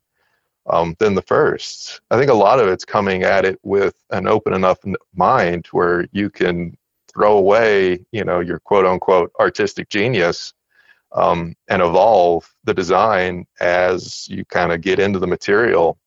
[0.68, 2.00] um, than the first.
[2.10, 4.78] I think a lot of it's coming at it with an open enough
[5.14, 6.76] mind where you can
[7.12, 10.54] throw away, you know, your quote unquote artistic genius
[11.12, 15.98] um, and evolve the design as you kind of get into the material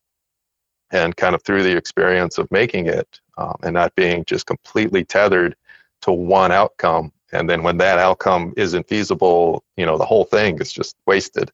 [0.92, 5.04] and kind of through the experience of making it um, and not being just completely
[5.04, 5.56] tethered
[6.02, 7.12] to one outcome.
[7.32, 11.52] And then when that outcome isn't feasible, you know, the whole thing is just wasted.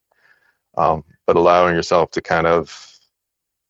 [0.78, 3.00] Um, but allowing yourself to kind of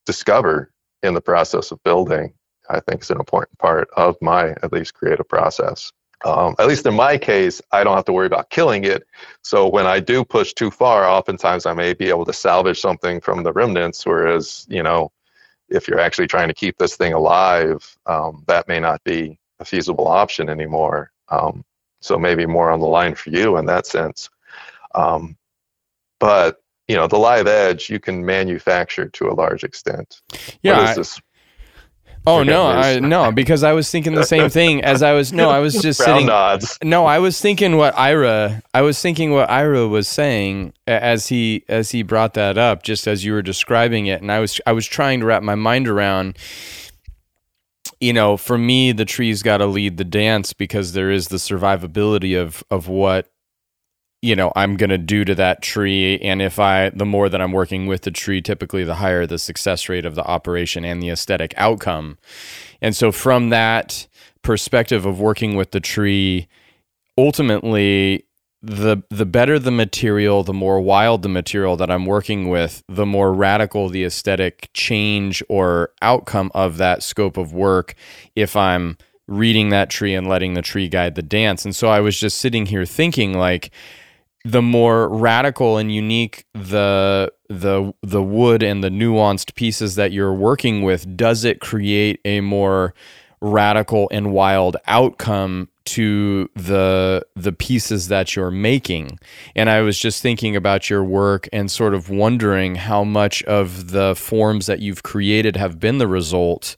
[0.05, 0.71] discover
[1.03, 2.33] in the process of building,
[2.69, 5.91] I think is an important part of my, at least, creative process.
[6.25, 9.03] Um, at least in my case, I don't have to worry about killing it.
[9.43, 13.21] So when I do push too far, oftentimes I may be able to salvage something
[13.21, 14.05] from the remnants.
[14.05, 15.11] Whereas, you know,
[15.69, 19.65] if you're actually trying to keep this thing alive, um, that may not be a
[19.65, 21.11] feasible option anymore.
[21.29, 21.63] Um,
[22.01, 24.29] so maybe more on the line for you in that sense.
[24.95, 25.37] Um,
[26.19, 30.21] but you know, the live edge you can manufacture to a large extent.
[30.61, 30.79] Yeah.
[30.79, 31.21] What is this
[32.27, 35.49] Oh no, I no, because I was thinking the same thing as I was no,
[35.49, 36.77] I was just Brown sitting nods.
[36.83, 41.63] No, I was thinking what Ira I was thinking what Ira was saying as he
[41.69, 44.21] as he brought that up, just as you were describing it.
[44.21, 46.37] And I was I was trying to wrap my mind around
[47.99, 52.39] you know, for me the tree's gotta lead the dance because there is the survivability
[52.39, 53.29] of of what
[54.21, 56.19] you know i'm going to do to that tree.
[56.19, 59.39] And if i the more that i'm working with the tree typically the higher the
[59.39, 62.17] success rate of the operation and the aesthetic outcome.
[62.81, 64.07] And so from that
[64.41, 66.47] perspective of working with the tree
[67.17, 68.25] ultimately
[68.63, 73.05] the the better the material the more wild the material that i'm working with the
[73.05, 77.93] more radical the aesthetic change or outcome of that scope of work
[78.35, 78.97] if i'm
[79.27, 81.65] reading that tree and letting the tree guide the dance.
[81.65, 83.71] And so I was just sitting here thinking like
[84.45, 90.33] the more radical and unique the the the wood and the nuanced pieces that you're
[90.33, 92.93] working with, does it create a more
[93.41, 99.17] radical and wild outcome to the the pieces that you're making
[99.55, 103.91] and i was just thinking about your work and sort of wondering how much of
[103.91, 106.75] the forms that you've created have been the result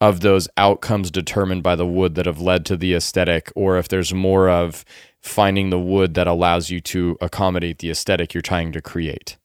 [0.00, 3.86] of those outcomes determined by the wood that have led to the aesthetic or if
[3.88, 4.84] there's more of
[5.20, 9.36] finding the wood that allows you to accommodate the aesthetic you're trying to create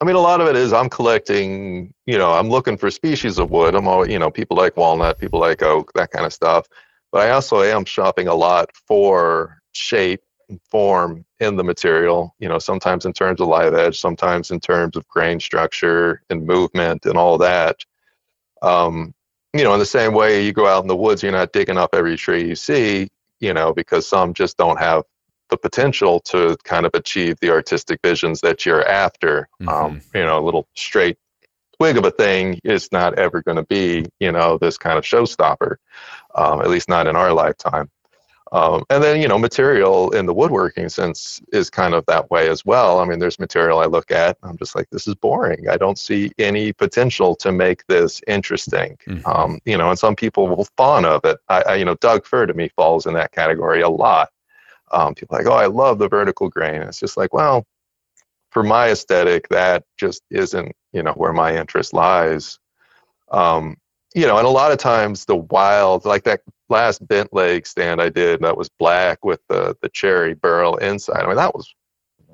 [0.00, 3.38] I mean, a lot of it is I'm collecting, you know, I'm looking for species
[3.38, 3.74] of wood.
[3.74, 6.66] I'm always, you know, people like walnut, people like oak, that kind of stuff.
[7.12, 12.48] But I also am shopping a lot for shape and form in the material, you
[12.48, 17.06] know, sometimes in terms of live edge, sometimes in terms of grain structure and movement
[17.06, 17.84] and all that.
[18.62, 19.14] Um,
[19.52, 21.78] you know, in the same way you go out in the woods, you're not digging
[21.78, 23.08] up every tree you see,
[23.40, 25.04] you know, because some just don't have
[25.48, 29.48] the potential to kind of achieve the artistic visions that you're after.
[29.60, 29.70] Um, mm-hmm.
[29.70, 31.18] Um, you know, a little straight
[31.78, 35.04] twig of a thing is not ever going to be, you know, this kind of
[35.04, 35.76] showstopper,
[36.34, 37.90] um, at least not in our lifetime.
[38.52, 42.48] Um, and then, you know, material in the woodworking sense is kind of that way
[42.48, 43.00] as well.
[43.00, 45.68] I mean, there's material I look at, I'm just like, this is boring.
[45.68, 48.98] I don't see any potential to make this interesting.
[49.08, 49.26] Mm-hmm.
[49.26, 51.38] Um, you know, and some people will fawn of it.
[51.48, 54.30] I, I, you know, Doug fir to me falls in that category a lot.
[54.92, 56.82] Um, people like, oh, I love the vertical grain.
[56.82, 57.66] It's just like, well,
[58.50, 62.58] for my aesthetic, that just isn't, you know, where my interest lies.
[63.30, 63.76] Um,
[64.14, 66.40] you know, and a lot of times the wild, like that
[66.70, 71.22] last bent leg stand I did, that was black with the the cherry burl inside.
[71.22, 71.72] I mean, that was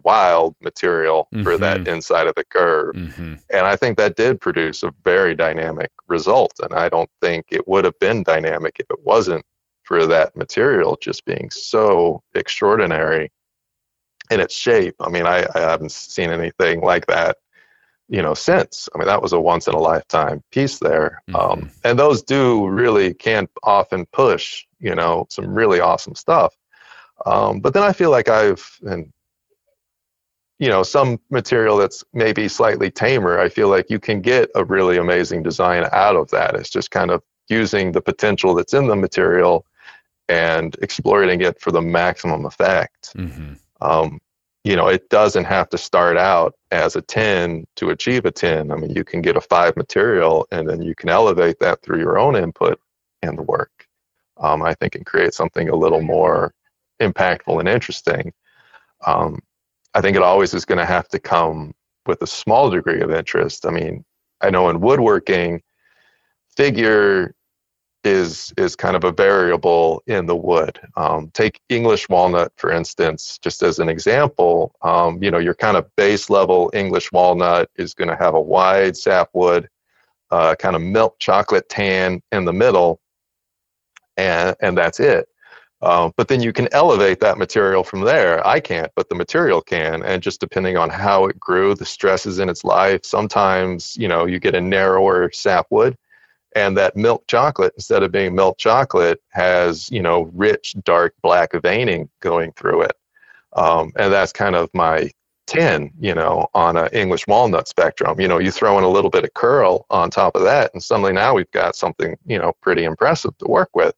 [0.04, 1.42] wild material mm-hmm.
[1.42, 1.94] for that mm-hmm.
[1.94, 2.94] inside of the curve.
[2.94, 3.34] Mm-hmm.
[3.50, 6.52] And I think that did produce a very dynamic result.
[6.62, 9.44] And I don't think it would have been dynamic if it wasn't
[9.82, 13.30] for that material just being so extraordinary
[14.30, 14.94] in its shape.
[15.00, 17.38] I mean, I, I haven't seen anything like that,
[18.08, 18.88] you know, since.
[18.94, 21.22] I mean, that was a once in a lifetime piece there.
[21.28, 21.36] Mm-hmm.
[21.36, 26.54] Um, and those do really can often push, you know, some really awesome stuff.
[27.26, 29.12] Um, but then I feel like I've, and
[30.58, 34.64] you know, some material that's maybe slightly tamer, I feel like you can get a
[34.64, 36.54] really amazing design out of that.
[36.54, 39.66] It's just kind of using the potential that's in the material
[40.28, 43.12] and exploiting it for the maximum effect.
[43.16, 43.54] Mm-hmm.
[43.80, 44.20] Um,
[44.64, 48.70] you know, it doesn't have to start out as a 10 to achieve a 10.
[48.70, 51.98] I mean, you can get a five material and then you can elevate that through
[51.98, 52.80] your own input
[53.22, 53.70] and the work.
[54.38, 56.54] Um, I think and create something a little more
[57.00, 58.32] impactful and interesting.
[59.04, 59.40] Um,
[59.94, 61.74] I think it always is going to have to come
[62.06, 63.66] with a small degree of interest.
[63.66, 64.04] I mean,
[64.40, 65.60] I know in woodworking,
[66.56, 67.34] figure
[68.04, 70.80] is is kind of a variable in the wood.
[70.96, 74.74] Um, take English walnut for instance, just as an example.
[74.82, 78.40] Um, you know, your kind of base level English walnut is going to have a
[78.40, 79.68] wide sapwood,
[80.30, 83.00] uh, kind of milk chocolate tan in the middle,
[84.16, 85.28] and and that's it.
[85.82, 88.46] Um, but then you can elevate that material from there.
[88.46, 90.04] I can't, but the material can.
[90.04, 94.24] And just depending on how it grew, the stresses in its life, sometimes, you know,
[94.24, 95.96] you get a narrower sapwood
[96.56, 101.52] and that milk chocolate instead of being milk chocolate has you know rich dark black
[101.62, 102.96] veining going through it.
[103.54, 105.10] Um, and that's kind of my
[105.48, 108.20] 10 you know on an english walnut spectrum.
[108.20, 110.82] You know you throw in a little bit of curl on top of that and
[110.82, 113.94] suddenly now we've got something you know pretty impressive to work with.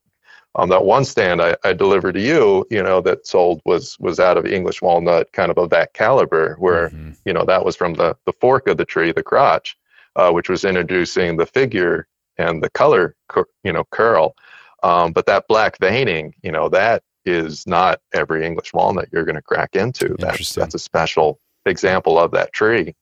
[0.56, 4.20] Um, that one stand I, I delivered to you, you know, that sold was was
[4.20, 7.10] out of English walnut, kind of of that caliber, where mm-hmm.
[7.24, 9.76] you know that was from the the fork of the tree, the crotch,
[10.14, 12.06] uh, which was introducing the figure
[12.38, 13.16] and the color,
[13.62, 14.34] you know, curl.
[14.82, 19.34] Um, but that black veining, you know, that is not every English walnut you're going
[19.34, 20.14] to crack into.
[20.18, 22.94] That's, that's a special example of that tree.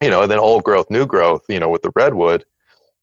[0.00, 2.44] You know, and then old growth, new growth, you know, with the redwood,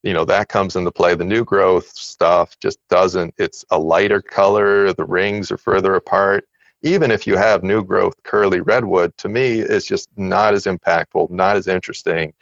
[0.01, 1.15] you know, that comes into play.
[1.15, 6.47] The new growth stuff just doesn't, it's a lighter color, the rings are further apart.
[6.83, 11.29] Even if you have new growth curly redwood, to me, it's just not as impactful,
[11.31, 12.33] not as interesting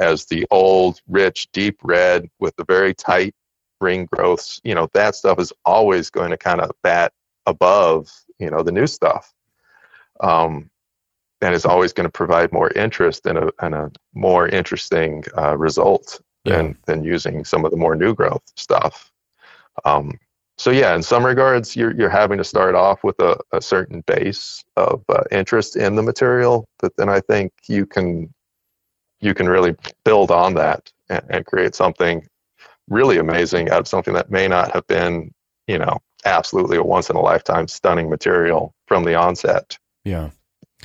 [0.00, 3.34] as the old, rich, deep red with the very tight
[3.80, 4.60] ring growths.
[4.64, 7.12] You know, that stuff is always going to kind of bat
[7.46, 9.32] above, you know, the new stuff.
[10.20, 10.70] Um,
[11.42, 15.56] and is always going to provide more interest and a, and a more interesting uh,
[15.56, 16.56] result yeah.
[16.56, 19.10] than, than using some of the more new growth stuff.
[19.84, 20.18] Um,
[20.58, 24.02] so yeah, in some regards, you're you're having to start off with a, a certain
[24.06, 28.30] base of uh, interest in the material, but then I think you can
[29.20, 32.26] you can really build on that and, and create something
[32.88, 35.32] really amazing out of something that may not have been,
[35.66, 39.78] you know, absolutely a once in a lifetime stunning material from the onset.
[40.04, 40.30] Yeah.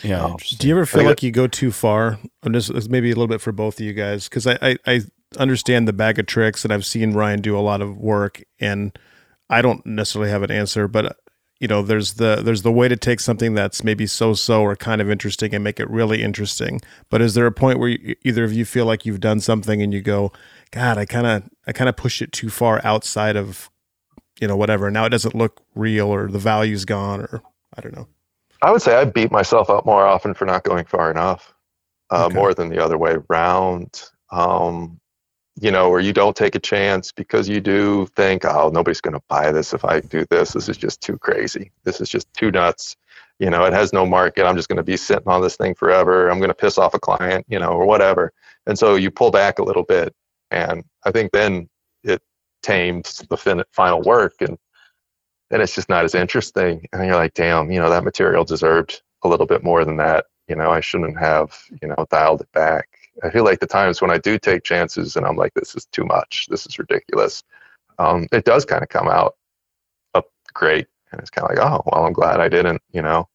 [0.03, 0.23] Yeah.
[0.23, 0.37] Um.
[0.59, 2.19] Do you ever feel like you go too far?
[2.43, 4.77] And this is maybe a little bit for both of you guys, because I, I,
[4.85, 5.01] I
[5.37, 8.97] understand the bag of tricks, and I've seen Ryan do a lot of work, and
[9.49, 11.17] I don't necessarily have an answer, but
[11.59, 15.01] you know, there's the there's the way to take something that's maybe so-so or kind
[15.01, 16.81] of interesting and make it really interesting.
[17.09, 19.81] But is there a point where you, either of you feel like you've done something
[19.81, 20.31] and you go,
[20.71, 23.69] God, I kind of I kind of pushed it too far outside of,
[24.39, 24.91] you know, whatever.
[24.91, 27.41] Now it doesn't look real, or the value's gone, or
[27.77, 28.07] I don't know.
[28.61, 31.53] I would say I beat myself up more often for not going far enough,
[32.09, 32.35] uh, Okay.
[32.35, 34.01] more than the other way around.
[34.31, 34.99] Um,
[35.59, 39.13] you know, or you don't take a chance because you do think, oh, nobody's going
[39.13, 40.53] to buy this if I do this.
[40.53, 41.71] This is just too crazy.
[41.83, 42.97] This is just too nuts.
[43.39, 44.45] You know, it has no market.
[44.45, 46.29] I'm just going to be sitting on this thing forever.
[46.29, 48.31] I'm going to piss off a client, you know, or whatever.
[48.65, 50.13] And so you pull back a little bit.
[50.51, 51.69] And I think then
[52.03, 52.21] it
[52.63, 54.57] tames the fin- final work and
[55.49, 56.85] then it's just not as interesting.
[56.91, 60.25] And you're like, damn, you know, that material deserved a little bit more than that.
[60.47, 62.94] You know, I shouldn't have, you know, dialed it back.
[63.23, 65.85] I feel like the times when I do take chances and I'm like, this is
[65.91, 67.43] too much, this is ridiculous,
[67.99, 69.35] um, it does kind of come out
[70.13, 70.87] up great.
[71.11, 73.27] And it's kind of like, oh, well, I'm glad I didn't, you know.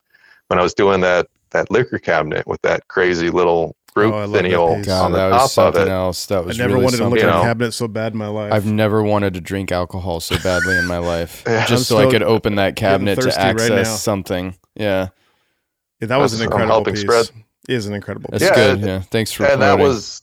[0.48, 4.26] When I was doing that that liquor cabinet with that crazy little group Oh, I
[4.26, 4.80] finial.
[4.84, 5.88] God, on the that top was of something it.
[5.88, 6.26] else.
[6.26, 7.28] That I was never really wanted to look something.
[7.28, 7.42] at a You know.
[7.48, 8.52] cabinet so bad in my life.
[8.52, 11.66] I've never wanted to drink alcohol so badly in my life, Yeah.
[11.66, 14.54] just I'm so I could open that cabinet to thirsty right access something.
[14.76, 15.08] Yeah,
[16.00, 17.02] Yeah, that was an That's- I'm incredible helping piece.
[17.02, 17.30] spread.
[17.70, 18.50] It is an incredible that's piece.
[18.50, 18.82] Yeah, good.
[18.82, 19.52] it- Yeah, thanks for that.
[19.52, 20.22] and that was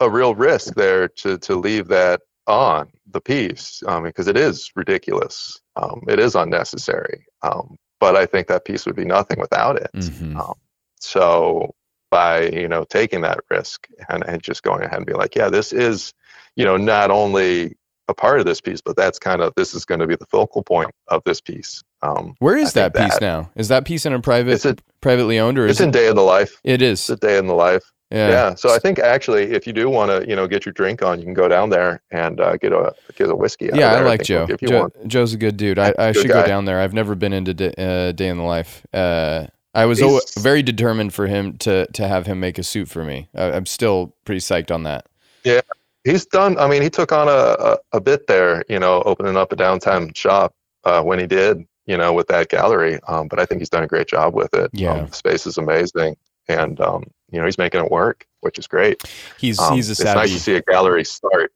[0.00, 4.70] a real risk there to to leave that on the piece um, because it is
[4.76, 5.60] ridiculous.
[5.76, 7.24] Um, it is unnecessary.
[7.42, 9.90] Um, but I think that piece would be nothing without it.
[9.94, 10.36] Mhm.
[10.36, 10.54] Um,
[11.00, 11.74] so
[12.10, 15.48] by you know taking that risk and, and just going ahead and be like, yeah,
[15.48, 16.12] this is
[16.56, 17.76] you know not only
[18.08, 20.26] a part of this piece, but that's kind of this is going to be the
[20.26, 21.82] focal point of this piece.
[22.02, 23.50] Um, Where is that piece that- now?
[23.54, 25.92] Is that piece in a private, a- privately owned, or it's is in it?
[25.92, 26.58] day of the life.
[26.64, 27.00] It is.
[27.00, 27.82] It's a day in the life.
[28.10, 28.28] Yeah.
[28.28, 28.54] Yeah.
[28.56, 31.18] So I think actually, if you do want to, you know, get your drink on,
[31.18, 33.72] you can go down there and uh, get a get a whiskey.
[33.72, 34.46] Out Yeah, of I like Joe.
[34.46, 34.90] Joe.
[35.06, 35.78] Joe's a good dude.
[35.78, 36.78] I, I should go down there.
[36.80, 38.84] I've never been into day, uh, day in the life.
[38.92, 40.02] Uh, I was
[40.38, 43.28] very determined for him to to have him make a suit for me.
[43.34, 45.06] I, I'm still pretty psyched on that.
[45.44, 45.62] Yeah,
[46.04, 46.58] he's done.
[46.58, 49.56] I mean, he took on a, a, a bit there, you know, opening up a
[49.56, 52.98] downtown shop uh, when he did, you know, with that gallery.
[53.06, 54.70] Um, but I think he's done a great job with it.
[54.72, 54.94] Yeah.
[54.94, 56.16] Um, the space is amazing,
[56.48, 59.02] and um, you know, he's making it work, which is great.
[59.38, 60.20] He's Um, he's a it's savvy.
[60.20, 61.52] nice to see a gallery start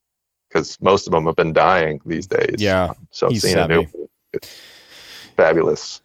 [0.48, 2.56] because most of them have been dying these days.
[2.58, 3.86] Yeah, Um, so he's seeing a new,
[4.34, 4.60] it's
[5.36, 6.02] fabulous.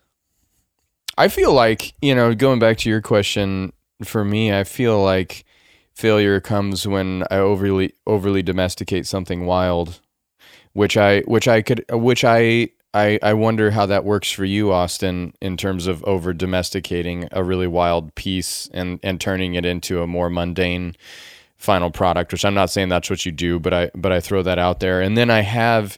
[1.17, 3.73] I feel like, you know, going back to your question,
[4.03, 5.43] for me, I feel like
[5.93, 9.99] failure comes when I overly overly domesticate something wild,
[10.71, 14.71] which I which I could which I I, I wonder how that works for you,
[14.71, 20.01] Austin, in terms of over domesticating a really wild piece and, and turning it into
[20.01, 20.95] a more mundane
[21.57, 24.43] final product, which I'm not saying that's what you do, but I but I throw
[24.43, 24.99] that out there.
[24.99, 25.97] And then I have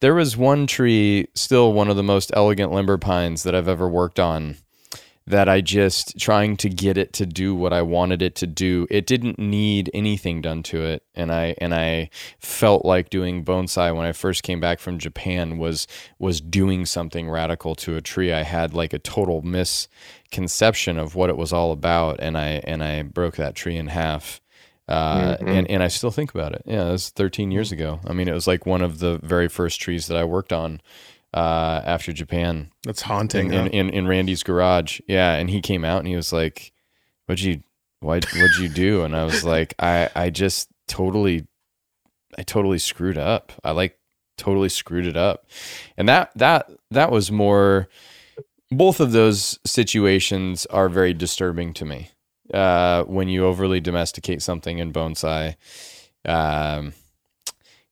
[0.00, 3.88] there was one tree, still one of the most elegant limber pines that I've ever
[3.88, 4.56] worked on
[5.26, 8.86] that I just trying to get it to do what I wanted it to do.
[8.90, 13.96] It didn't need anything done to it, and I and I felt like doing bonsai
[13.96, 15.86] when I first came back from Japan was
[16.18, 18.32] was doing something radical to a tree.
[18.32, 22.82] I had like a total misconception of what it was all about, and I and
[22.82, 24.40] I broke that tree in half.
[24.86, 25.48] Uh, Mhm.
[25.48, 26.60] and, and I still think about it.
[26.66, 28.00] Yeah, it was 13 years ago.
[28.06, 30.82] I mean, it was like one of the very first trees that I worked on
[31.34, 33.52] uh, after Japan That's haunting.
[33.52, 33.66] in, huh?
[33.66, 35.00] in, in, in Randy's garage.
[35.08, 35.34] Yeah.
[35.34, 36.72] And he came out and he was like,
[37.26, 37.62] what'd you,
[38.00, 39.02] why, what'd you do?
[39.02, 41.46] And I was like, I, I just totally,
[42.38, 43.52] I totally screwed up.
[43.64, 43.98] I like
[44.38, 45.46] totally screwed it up.
[45.96, 47.88] And that, that, that was more,
[48.70, 52.10] both of those situations are very disturbing to me.
[52.52, 55.56] Uh, when you overly domesticate something in bonsai,
[56.26, 56.92] um,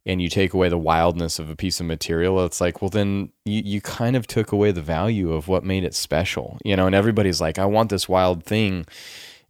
[0.04, 3.30] and you take away the wildness of a piece of material, it's like, well, then
[3.44, 6.86] you, you kind of took away the value of what made it special, you know.
[6.86, 8.84] And everybody's like, I want this wild thing,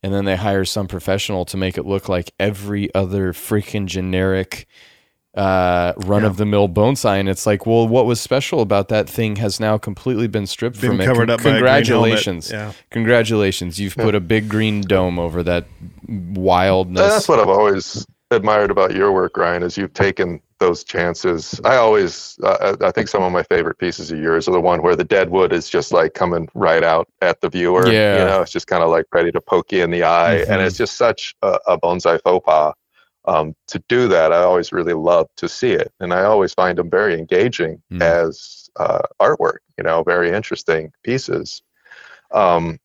[0.02, 4.66] and then they hire some professional to make it look like every other freaking generic
[5.34, 9.08] uh, run of the mill bonsai, and it's like, well, what was special about that
[9.08, 11.06] thing has now completely been stripped Been from it.
[11.06, 12.72] covered Con- up by a green congratulations, Yeah.
[12.90, 13.80] congratulations!
[13.80, 15.64] You've put a big green dome over that
[16.06, 17.00] wildness.
[17.00, 21.60] That's what I've always admired about your work, Ryan, is you've taken those chances.
[21.64, 24.82] I always, uh, I think some of my favorite pieces of yours are the one
[24.82, 27.86] where the dead wood is just like coming right out at the viewer.
[27.90, 28.18] Yeah.
[28.18, 30.44] You know, it's just kind of like ready to poke you in the eye.
[30.44, 30.50] Mhm.
[30.50, 32.74] And it's just such a, a bonsai faux pas
[33.24, 36.78] um, to do that, I always really love to see it, and I always find
[36.78, 38.02] them very engaging Mm.
[38.02, 39.58] as uh, artwork.
[39.78, 41.62] You know, very interesting pieces.
[42.32, 42.78] Um,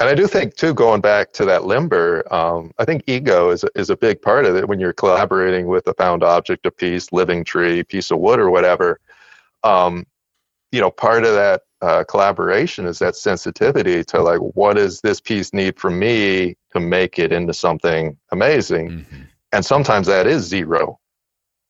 [0.00, 3.64] and I do think too, going back to that limber, um, I think ego is
[3.74, 7.12] is a big part of it when you're collaborating with a found object, a piece,
[7.12, 9.00] living tree, piece of wood, or whatever.
[9.64, 10.06] Um,
[10.72, 15.20] you know, part of that uh, collaboration is that sensitivity to like, what does this
[15.20, 18.90] piece need from me to make it into something amazing?
[18.90, 19.28] Mhm.
[19.52, 20.98] and sometimes that is zero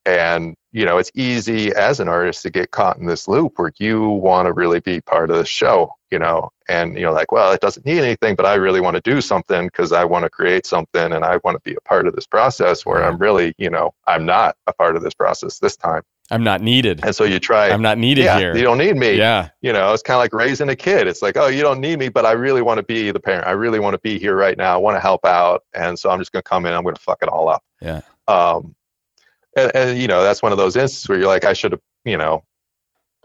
[0.07, 3.73] and you know it's easy as an artist to get caught in this loop where
[3.79, 7.53] you want to really be part of the show you know and you're like well
[7.53, 10.31] it doesn't need anything but i really want to do something because i want to
[10.31, 13.55] create something and i want to be a part of this process where i'm really
[13.59, 16.03] you know i'm not a part of this process this time.
[16.31, 17.01] I'm not needed.
[17.03, 18.55] and so you try I'm not needed yeah here.
[18.55, 19.15] you don't need me.
[19.15, 19.49] Yeah.
[19.63, 21.07] you know it's kind of like raising a kid.
[21.07, 23.47] It's like oh you don't need me but i really want to be the parent.
[23.47, 24.75] I really want to be here right now.
[24.75, 25.65] I want to help out.
[25.73, 26.75] And so i'm just going to come in.
[26.75, 27.65] I'm going to fuck it all up.
[27.81, 28.03] Yeah.
[28.29, 28.75] um
[29.57, 31.81] and, and you know that's one of those instances where you're like i should have
[32.05, 32.45] you know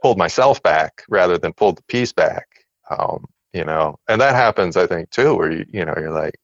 [0.01, 2.47] pulled myself back rather than pulled the piece back.
[2.89, 6.35] Um you know and that happens i think too where you you know you're like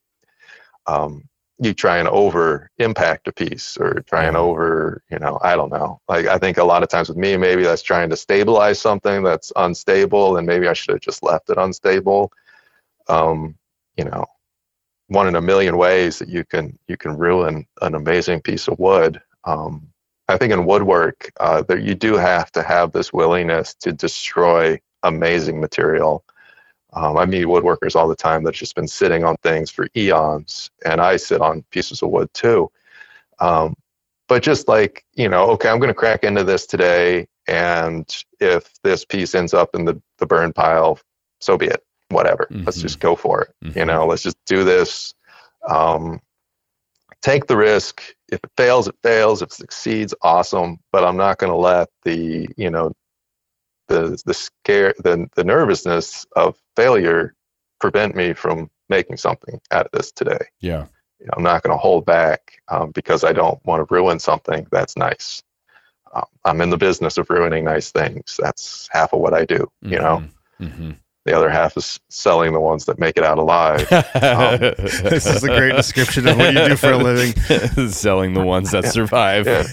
[0.88, 1.24] um
[1.62, 5.72] you try and over impact a piece or try and over you know i don't
[5.72, 6.00] know.
[6.08, 9.24] Like i think a lot of times with me maybe that's trying to stabilize something
[9.24, 12.32] that's unstable and maybe i should have just left it unstable.
[13.08, 13.56] Um
[13.98, 14.26] you know
[15.08, 18.80] one in a million ways that you can you can ruin an amazing piece of
[18.80, 19.22] wood.
[19.44, 19.90] Um
[20.30, 24.80] i think in woodwork uh there you do have to have this willingness to destroy
[25.04, 26.24] amazing material
[26.94, 30.72] um, I meet woodworkers all the time that's just been sitting on things for eons,
[30.86, 32.72] and I sit on pieces of wood too.
[33.40, 33.76] Um,
[34.28, 38.06] but just like, you know, okay, I'm going to crack into this today, and
[38.40, 41.00] if this piece ends up in the, the burn pile,
[41.40, 41.84] so be it.
[42.10, 42.50] Whatever.
[42.66, 42.82] Let's Mhm.
[42.82, 43.56] just go for it.
[43.76, 43.88] You Mhm.
[43.88, 45.14] know, let's just do this.
[45.68, 46.22] Um,
[47.22, 48.02] take the risk.
[48.32, 49.42] If it fails, it fails.
[49.42, 50.80] If it succeeds, awesome.
[50.92, 52.94] But I'm not going to let the, you know,
[53.90, 57.36] the the scare the the nervousness of failure
[57.80, 60.46] prevent me from making something out of this today.
[60.62, 60.86] Yeah.
[61.20, 64.20] You know, I'm not going to hold back um, because I don't want to ruin
[64.20, 65.44] something that's nice.
[66.14, 68.40] Um, I'm in the business of ruining nice things.
[68.42, 69.70] That's half of what I do.
[69.82, 70.24] You know,
[70.60, 70.96] Mhm.
[71.26, 73.82] The other half is selling the ones that make it out alive.
[73.90, 75.04] Mhm.
[75.10, 77.34] This is a great description of what you do for a living.
[77.90, 79.46] Selling the ones that survive.
[79.46, 79.64] Yeah.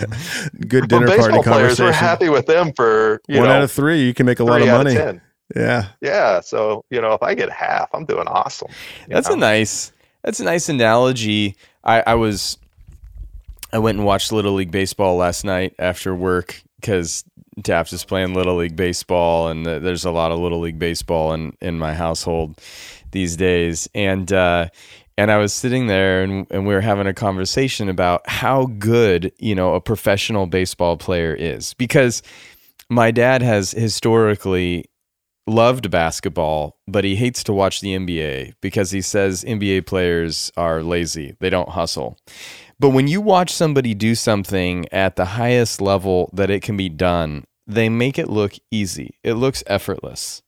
[0.68, 3.62] Good But dinner party baseball players, we're happy with them for you One know out
[3.62, 4.96] of three, you can make a lot of money.
[4.96, 5.20] of.
[5.54, 5.86] Yeah.
[6.00, 8.68] Yeah, so you know if I get half, I'm doing awesome.
[9.08, 9.34] That's know?
[9.34, 9.92] a nice.
[10.24, 11.56] That's a nice analogy.
[11.84, 12.58] I, I was.
[13.72, 17.24] I went and watched Little League baseball last night after work because
[17.62, 21.32] Taps is playing Little League baseball, and th- there's a lot of Little League baseball
[21.32, 22.60] in in my household
[23.12, 23.88] these days.
[23.94, 24.68] And uh,
[25.16, 29.32] and I was sitting there, and and we were having a conversation about how good
[29.38, 32.22] you know a professional baseball player is because
[32.88, 34.86] my dad has historically
[35.46, 40.82] loved basketball, but he hates to watch the NBA because he says NBA players are
[40.82, 41.36] lazy.
[41.40, 42.18] They don't hustle.
[42.78, 46.88] But when you watch somebody do something at the highest level that it can be
[46.88, 49.18] done, they make it look easy.
[49.24, 50.42] It looks effortless.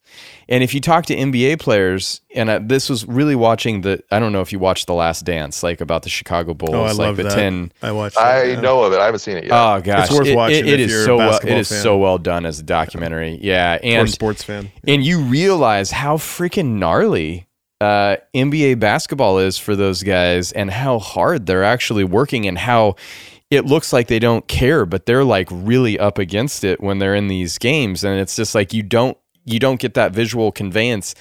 [0.48, 4.18] And if you talk to NBA players, and I, this was really watching the, I
[4.18, 6.88] don't know if you watched The Last Dance, like about the Chicago Bulls, Oh, I
[6.90, 7.34] like love the that.
[7.34, 8.14] 10, I watched.
[8.16, 8.60] that, I yeah.
[8.60, 9.00] know of it.
[9.00, 9.52] I haven't seen it yet.
[9.52, 11.28] Oh gosh, it's worth It- watching it- it if is you're a so well.
[11.28, 11.82] It basketball is fan.
[11.82, 13.38] so well done as a documentary.
[13.42, 14.70] Yeah, or a and sports fan.
[14.86, 17.47] and you realize how freaking gnarly
[17.80, 22.96] uh, NBA basketball is for those guys, and how hard they're actually working, and how
[23.50, 27.14] it looks like they don't care, but they're like really up against it when they're
[27.14, 31.14] in these games, and it's just like you don't you don't get that visual conveyance.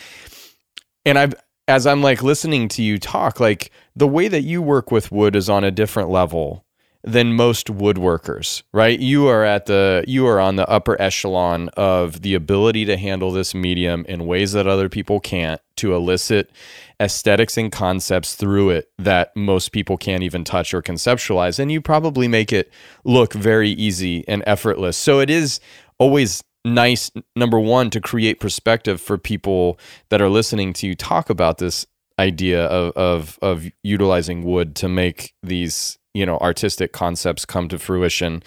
[1.05, 1.35] And I've
[1.67, 5.35] as I'm like listening to you talk, like the way that you work with wood
[5.35, 6.65] is on a different level
[7.03, 8.99] than most woodworkers, right?
[8.99, 13.31] You are at the you are on the upper echelon of the ability to handle
[13.31, 16.51] this medium in ways that other people can't to elicit
[16.99, 21.81] aesthetics and concepts through it that most people can't even touch or conceptualize and you
[21.81, 22.71] probably make it
[23.03, 24.97] look very easy and effortless.
[24.97, 25.59] So it is
[25.99, 31.29] always nice number 1 to create perspective for people that are listening to you talk
[31.29, 31.85] about this
[32.19, 37.77] idea of of of utilizing wood to make these you know artistic concepts come to
[37.77, 38.41] fruition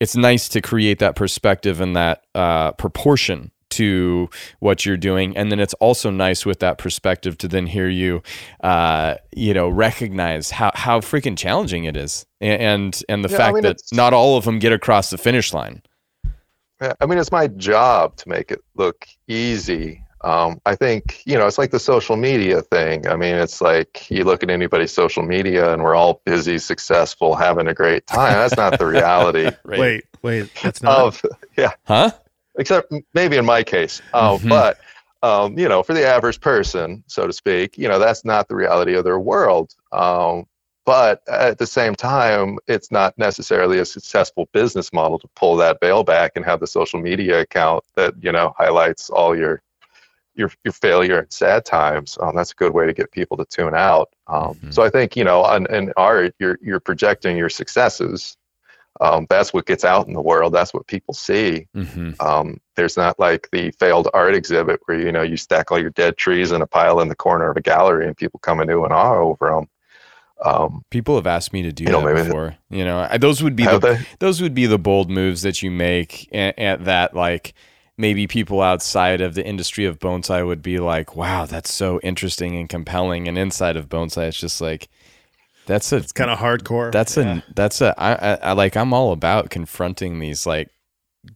[0.00, 4.28] it's nice to create that perspective and that uh, proportion to
[4.60, 8.22] what you're doing and then it's also nice with that perspective to then hear you
[8.62, 13.36] uh, you know recognize how how freaking challenging it is and and, and the Yeah,
[13.36, 15.82] I fact mean, that not all of them get across the finish line
[16.80, 20.04] Yeah, I mean, it's my job to make it look easy.
[20.22, 23.06] Um, I think, you know, it's like the social media thing.
[23.06, 27.34] I mean, it's like you look at anybody's social media and we're all busy, successful,
[27.36, 28.32] having a great time.
[28.32, 29.80] That's not the reality Right.
[29.80, 30.98] Wait, wait, that's not.
[30.98, 31.22] of,
[31.56, 32.10] yeah, Huh?
[32.58, 34.02] Except maybe in my case.
[34.12, 34.48] Um, Mhm.
[34.48, 34.78] But,
[35.22, 38.54] um, you know, for the average person, so to speak, you know, that's not the
[38.54, 39.74] reality of their world.
[39.92, 40.46] Um,
[40.84, 45.80] but at the same time, it's not necessarily a successful business model to pull that
[45.80, 49.60] veil back and have the social media account that you know highlights all your
[50.34, 52.16] your your failure and sad times.
[52.22, 54.08] Um, that's a good way to get people to tune out.
[54.28, 54.72] Um, Mhm.
[54.72, 58.36] So I think you know, on, in art, you're you're projecting your successes.
[59.00, 60.52] Um, that's what gets out in the world.
[60.52, 61.66] That's what people see.
[61.74, 65.80] hmm Um, there's not like the failed art exhibit where you know you stack all
[65.80, 68.60] your dead trees in a pile in the corner of a gallery and people come
[68.60, 69.68] and ooh and ah over them.
[70.44, 72.56] Um, People have asked me to do You know, that before.
[72.70, 73.98] You know, those would be the they?
[74.20, 77.54] those would be the bold moves that you make and, and that like
[77.96, 82.54] maybe people outside of the industry of bonsai would be like wow that's so interesting
[82.56, 84.88] and compelling and inside of bonsai it's just like
[85.68, 86.90] that's a it's kind of hardcore.
[86.90, 87.38] that's Yeah.
[87.38, 90.70] a that's a I, I, I like i'm all about confronting these like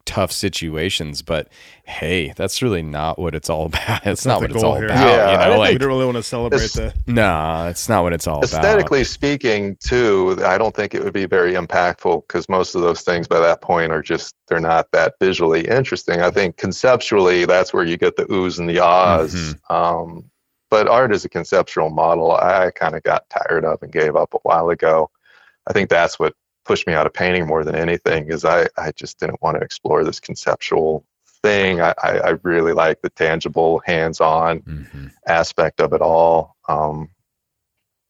[0.06, 1.48] tough situations but
[1.84, 4.86] hey that's really not what it's all about it's not not, what it's all here.
[4.86, 7.12] about Yeah, you I know don't like we don't really want to celebrate It's- the.
[7.12, 11.12] no it's not what it's all about aesthetically speaking too i don't think it would
[11.12, 14.90] be very impactful because most of those things by that point are just they're not
[14.92, 19.34] that visually interesting i think conceptually that's where you get the oohs and the ahs
[19.34, 19.74] Mhm.
[19.74, 20.24] um,
[20.72, 24.32] but art is a conceptual model i kind of got tired of and gave up
[24.34, 25.10] a while ago
[25.68, 28.90] i think that's what pushed me out of painting more than anything is i, I
[28.92, 31.04] just didn't want to explore this conceptual
[31.42, 35.10] thing I, I, really like the tangible hands-on Mhm.
[35.26, 36.54] aspect of it all.
[36.68, 37.08] Um,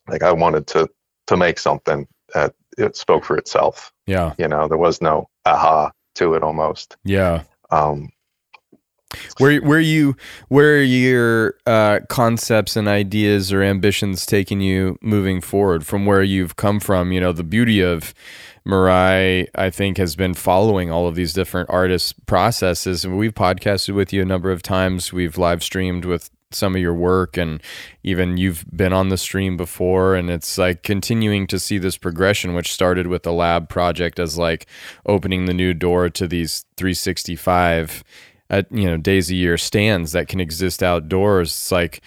[0.07, 0.91] like I wanted to
[1.29, 3.91] to make something that it spoke for itself.
[4.07, 6.99] yeah You know, there was no aha to it almost.
[7.05, 8.11] yeah Um,
[9.39, 10.17] where where you
[10.49, 16.23] where are your uh, concepts and ideas or ambitions taking you moving forward from where
[16.23, 17.13] you've come from?
[17.13, 18.15] You know, the beauty of
[18.67, 23.05] Mirai, I think, has been following all of these different artists' processes.
[23.05, 25.13] And we've podcasted with you a number of times.
[25.13, 27.63] We've live streamed with some of your work, and
[28.03, 30.15] even you've been on the stream before.
[30.15, 34.39] And it's like continuing to see this progression, which started with the lab project as
[34.39, 34.67] like
[35.07, 38.05] opening the new door to these 365
[38.53, 41.49] at you know days a year stands that can exist outdoors.
[41.49, 42.03] It's like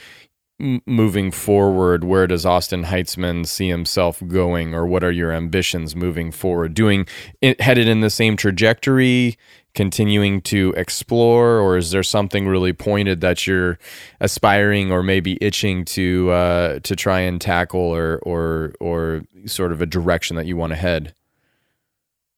[0.60, 2.06] moving forward.
[2.06, 6.74] Where does Austin Heitzman see himself going, or what are your ambitions moving forward?
[6.74, 7.08] Doing
[7.41, 9.38] it, headed in the same trajectory,
[9.74, 13.78] continuing to explore, or is there something really pointed that you're
[14.22, 19.82] aspiring or maybe itching to uh, to try and tackle, or or or sort of
[19.82, 21.14] a direction that you want to head?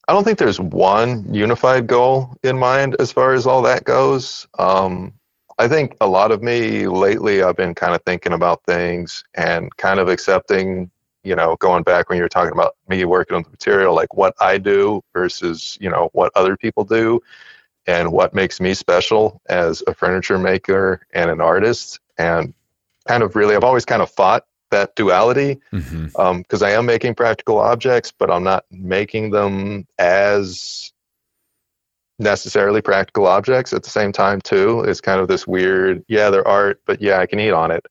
[0.07, 4.47] I don't think there's one unified goal in mind as far as all that goes.
[4.57, 5.13] Um,
[5.57, 9.75] I think a lot of me lately, I've been kind of thinking about things and
[9.75, 10.89] kind of accepting,
[11.23, 14.13] you know, going back when you were talking about me working on the material, like
[14.13, 17.19] what I do versus, you know, what other people do
[17.85, 21.99] and what makes me special as a furniture maker and an artist.
[22.17, 22.53] And
[23.07, 26.37] kind of really, I've always kind of fought that duality Mm-hmm.
[26.41, 30.91] because I am making practical objects, but I'm not making them as
[32.19, 34.81] necessarily practical objects at the same time too.
[34.81, 37.85] It's kind of this weird, yeah, they're art, but yeah, I can eat on it.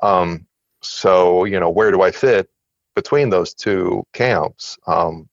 [0.00, 0.46] Um,
[0.82, 2.48] so you know, where do I fit
[2.94, 4.78] between those two camps?
[4.86, 5.28] Um,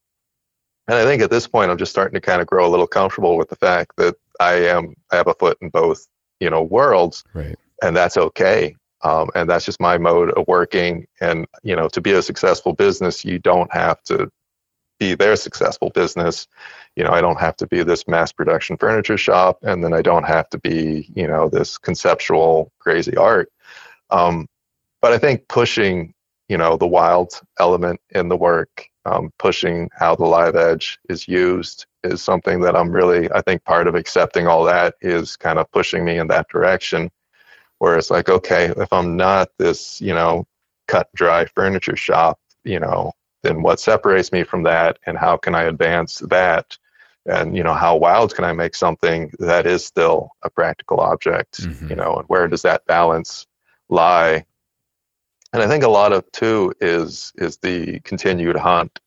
[0.87, 2.87] and I think at this point, I'm just starting to kind of grow a little
[2.87, 6.07] comfortable with the fact that I am I have a foot in both,
[6.39, 7.57] you know, worlds Right.
[7.83, 8.75] and that's okay.
[9.03, 11.07] Um, and that's just my mode of working.
[11.19, 14.31] And you know, to be a successful business, you don't have to
[14.99, 16.47] be their successful business.
[16.95, 20.01] You know, I don't have to be this mass production furniture shop, and then I
[20.01, 23.51] don't have to be, you know, this conceptual crazy art.
[24.11, 24.47] Um,
[25.01, 26.13] but I think pushing,
[26.49, 31.27] you know, the wild element in the work, um, pushing how the live edge is
[31.27, 33.31] used, is something that I'm really.
[33.31, 37.09] I think part of accepting all that is kind of pushing me in that direction
[37.81, 40.45] where it's like, okay, if I'm not this, you know,
[40.87, 43.11] cut and dry furniture shop, you know,
[43.41, 46.77] then what separates me from that and how can I advance that?
[47.25, 51.61] And, you know, how wild can I make something that is still a practical object,
[51.61, 51.89] Mhm.
[51.89, 53.47] you know, and where does that balance
[53.89, 54.45] lie?
[55.51, 58.99] And I think a lot of too is is the continued hunt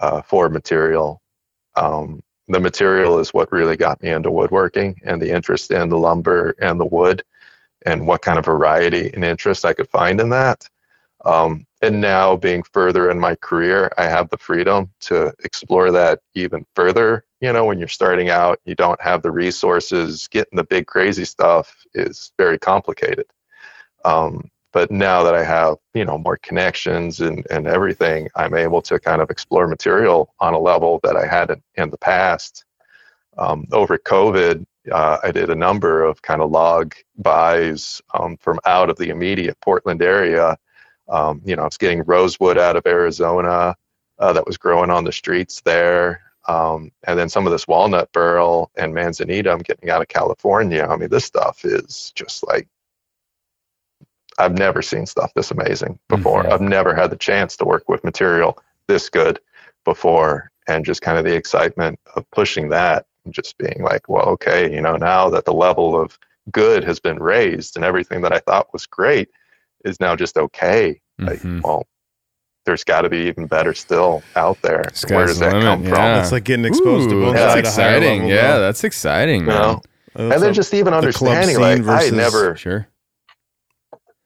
[0.00, 1.22] uh, for material.
[1.76, 5.98] Um, the material is what really got me into woodworking and the interest in the
[5.98, 7.22] lumber and the wood
[7.88, 10.68] and what kind of variety and interest I could find in that.
[11.24, 16.20] Um, and now, being further in my career, I have the freedom to explore that
[16.34, 20.28] even further You know, when you're starting out, you don't have the resources.
[20.28, 23.26] Getting the big crazy stuff is very complicated.
[24.04, 28.82] Um, but now that I have, you know, more connections and, and everything, I'm able
[28.82, 32.64] to kind of explore material on a level that I hadn't in the past.
[33.38, 38.58] Um, over COVID, uh, I did a number of kind of log buys um, from
[38.64, 40.58] out of the immediate Portland area.
[41.08, 43.76] Um, you know, I was getting rosewood out of Arizona
[44.18, 46.22] uh, that was growing on the streets there.
[46.46, 50.86] Um, and then some of this walnut burl and manzanita I'm getting out of California.
[50.88, 52.68] I mean, this stuff is just like
[54.38, 56.44] I've never seen stuff this amazing before.
[56.44, 56.52] Mhm.
[56.52, 59.40] I've never had the chance to work with material this good
[59.84, 64.24] before, and just kind of the excitement of pushing that and just being like, well,
[64.26, 66.18] okay, you know, now that the level of
[66.50, 69.28] good has been raised and everything that I thought was great
[69.84, 70.98] is now just okay.
[71.18, 71.62] Like, Mhm.
[71.62, 71.86] well,
[72.64, 74.84] there's got to be even better still out there.
[74.94, 75.92] Sky's Where does the that limit, come from?
[75.94, 76.20] yeah.
[76.22, 78.20] It's like getting exposed to both that's sides at exciting.
[78.22, 78.60] level, yeah, though.
[78.62, 79.60] that's exciting, You man.
[79.62, 79.70] know?
[80.16, 82.88] Uh, And then so- just even club understanding, scene like, I never, Sure.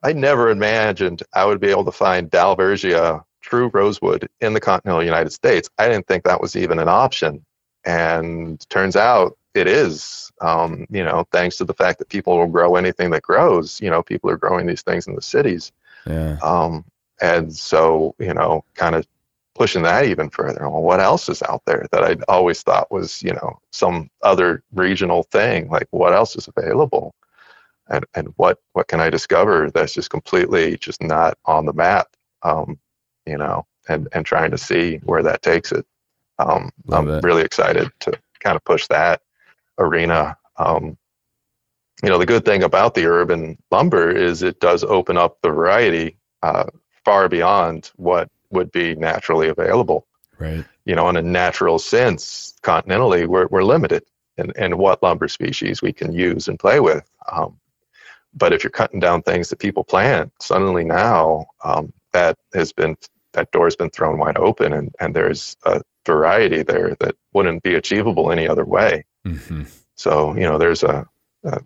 [0.05, 5.03] I never imagined I would be able to find Dalbergia true rosewood in the continental
[5.05, 5.69] United States.
[5.79, 7.45] I didn't think that was even an option.
[7.85, 12.47] And turns out it is, um, you know, thanks to the fact that people will
[12.47, 13.81] grow anything that grows.
[13.81, 15.73] You know, people are growing these things in the cities.
[16.07, 16.39] Yeah.
[16.43, 16.85] Um,
[17.21, 19.07] and so, you know, kind of
[19.55, 20.69] pushing that even further.
[20.69, 24.63] Well, what else is out there that I'd always thought was, you know, some other
[24.73, 25.69] regional thing?
[25.69, 27.15] Like, what else is available?
[27.89, 32.09] And, and what, what can I discover that's just completely just not on the map?
[32.43, 32.79] Um,
[33.27, 35.87] you know, and, and trying to see where that takes it.
[36.39, 37.25] Um, Love I'm it.
[37.25, 39.23] really excited to kind of push that
[39.79, 40.37] arena.
[40.57, 40.97] Um,
[42.03, 45.51] you know, the good thing about the urban lumber is it does open up the
[45.51, 46.65] variety uh,
[47.05, 50.07] far beyond what would be naturally available.
[50.39, 50.65] Right.
[50.85, 54.03] You know, in a natural sense, continentally, we're, we're limited
[54.37, 57.09] in, in what lumber species we can use and play with.
[57.31, 57.59] Um,
[58.35, 62.97] but if you're cutting down things that people plant, suddenly now um, that has been
[63.33, 67.75] that door's been thrown wide open, and, and there's a variety there that wouldn't be
[67.75, 69.05] achievable any other way.
[69.25, 69.63] hmm
[69.97, 71.07] So, you know, there's a,
[71.45, 71.61] a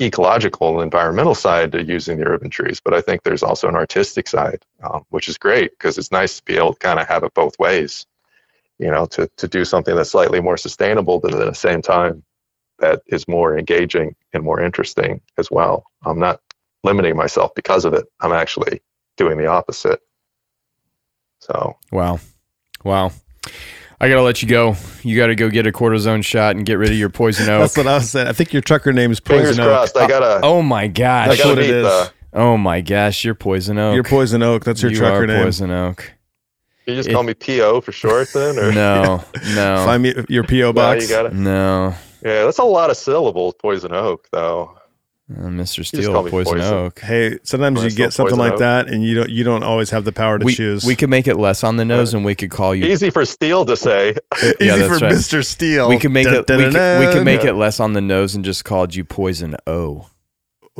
[0.00, 3.74] ecological, and environmental side to using the urban trees, but I think there's also an
[3.74, 7.08] artistic side, um, which is great because it's nice to be able to kind of
[7.08, 8.06] have it both ways.
[8.78, 12.22] You know, to to do something that's slightly more sustainable, but at the same time
[12.78, 15.84] that is more engaging and more interesting as well.
[16.04, 16.40] I'm not
[16.82, 18.06] limiting myself because of it.
[18.20, 18.80] I'm actually
[19.18, 20.00] doing the opposite.
[21.40, 22.20] So Wow.
[22.84, 23.12] Wow.
[24.02, 24.76] I gotta let you go.
[25.02, 27.60] You gotta go get a cortisone shot and get rid of your poison oak.
[27.60, 28.28] That's what I was saying.
[28.28, 29.68] I think your trucker name is fingers Poison Oak.
[29.70, 29.96] crossed.
[29.96, 30.40] I gotta.
[30.42, 31.28] oh, oh my gosh.
[31.28, 31.84] That's what it meet is.
[31.84, 32.12] the.
[32.32, 33.94] Oh my gosh, you're poison oak.
[33.94, 34.64] You're Poison Oak.
[34.64, 35.42] That's your you trucker are name.
[35.42, 36.12] poison oak.
[36.86, 39.22] You just It- call me PO for short, then, or No,
[39.54, 41.02] no, Find me your PO No, box.
[41.02, 41.32] you got it.
[41.34, 41.94] no.
[42.24, 43.54] Yeah, that's a lot of syllables.
[43.60, 44.76] Poison oak, though.
[45.30, 45.76] Uh, Mr.
[45.76, 46.74] just Steel, poison, Poison.
[46.74, 46.98] oak.
[46.98, 48.58] Hey, sometimes Wanna you get something Poison like Oak?
[48.58, 50.84] that, and you don't you don't always have the power to We, choose.
[50.84, 52.86] we could make it less on the nose, and we could call you.
[52.86, 54.10] Easy for Steele to say.
[54.42, 55.14] Easy Yeah, that's for right.
[55.14, 55.44] Mr.
[55.46, 55.88] Steele.
[55.88, 56.48] We could make it.
[56.50, 59.54] We could, we could make it less on the nose and just called you Poison
[59.68, 60.08] O.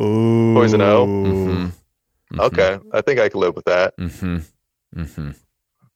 [0.01, 0.55] Ooh.
[0.55, 1.07] Poison O?
[1.07, 2.40] Mm-hmm.
[2.40, 3.96] Okay, I think I can live with that.
[3.98, 4.38] Mm-hmm.
[5.01, 5.30] Mm-hmm.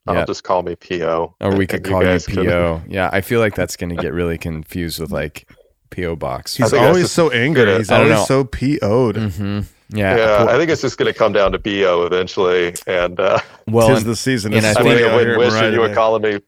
[0.07, 0.25] I'll Yeah.
[0.27, 1.35] just call me PO.
[1.41, 2.83] Or we could call you guys can- PO.
[2.89, 5.49] Yeah, I feel like that's going to get really confused with like
[5.95, 6.57] PO box.
[6.57, 7.65] He's always just so angry.
[7.65, 7.79] good.
[7.79, 8.25] He's always know.
[8.25, 9.17] so PO'd.
[9.17, 9.61] Mm-hmm.
[9.97, 10.17] Yeah.
[10.17, 12.75] Yeah, I think it's just going to come down to BO eventually.
[12.87, 13.39] And uh,
[13.69, 14.55] well, Tis and the season.
[14.55, 16.23] and I I think- think I out wouldn't wish at that you were Mariah calling
[16.23, 16.41] me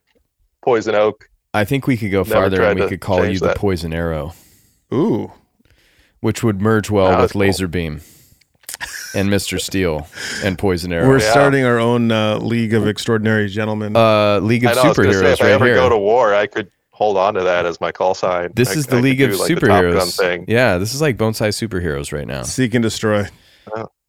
[0.64, 1.28] Poison Oak.
[1.54, 3.54] I think we could go Never farther and we could call you change the.
[3.54, 4.34] Poison Arrow.
[4.92, 5.32] Ooh.
[6.20, 7.40] which would merge well Ah, with that's cool.
[7.42, 8.00] Laser Beam
[9.14, 9.60] and Mr.
[9.60, 10.06] Steel
[10.44, 11.08] and Poison Arrow.
[11.08, 11.30] We're Yeah.
[11.30, 13.96] starting our own uh, League of Extraordinary Gentlemen.
[13.96, 15.74] uh, League I of know, I was say, Superheroes if I ever here.
[15.76, 18.50] go to war, I could hold on to that as my call sign.
[18.56, 20.16] this I- is the could League of do, like, the Superheroes.
[20.18, 20.44] thing.
[20.48, 22.42] Yeah, this is like bone bonsai superheroes right now.
[22.42, 23.26] Seek and destroy.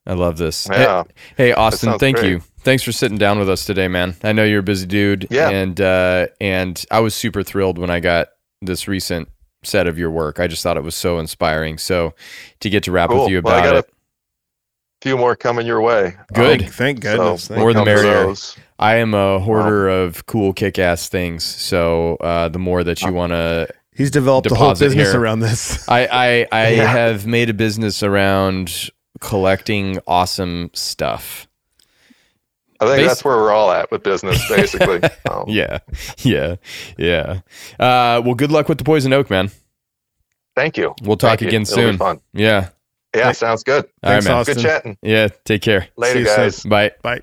[0.06, 0.68] I love this.
[0.72, 1.04] Yeah.
[1.36, 2.30] Hey, hey, Austin, thank great.
[2.30, 2.42] you.
[2.62, 4.16] Thanks for sitting down with us today, man.
[4.24, 5.28] I know you're a busy dude.
[5.30, 5.50] Yeah.
[5.50, 8.30] And uh, and I was super thrilled when I got
[8.62, 9.28] this recent
[9.64, 10.40] set of your work.
[10.40, 11.78] I just thought it was so inspiring.
[11.78, 12.14] So
[12.62, 13.24] to get to rap Cool.
[13.24, 13.86] with you Well, I about got it.
[13.90, 13.92] a
[15.02, 16.16] few more coming your way.
[16.34, 16.62] Good.
[16.62, 17.44] Thank, thank goodness.
[17.44, 18.14] So, Thank More the come merrier.
[18.28, 18.58] those.
[18.80, 21.44] I am a hoarder of cool kick ass things.
[21.44, 25.20] So uh, the more that you want to He's developed a whole business here.
[25.20, 25.88] around this.
[25.90, 26.88] I I, I Yeah.
[26.88, 31.48] have made a business around collecting awesome stuff.
[32.80, 35.02] I think Bas- that's where we're all at with business, basically.
[35.28, 35.80] Um, Yeah.
[36.20, 36.58] Yeah.
[37.00, 37.40] Yeah.
[37.80, 39.50] Uh, well, good luck with the poison oak, man.
[40.56, 40.94] Thank you.
[41.02, 41.48] We'll talk Thank you.
[41.48, 41.98] again It'll be soon.
[41.98, 42.20] fun.
[42.34, 42.70] Yeah.
[43.16, 43.86] Yeah, sounds good.
[44.04, 44.36] All right, Thanks, man.
[44.36, 44.56] Austin.
[44.56, 44.98] Good chatting.
[45.02, 45.30] Yeah.
[45.46, 45.88] Take care.
[45.98, 46.36] Later, See you soon.
[46.38, 46.64] guys.
[46.64, 46.92] Bye.
[47.02, 47.22] Bye.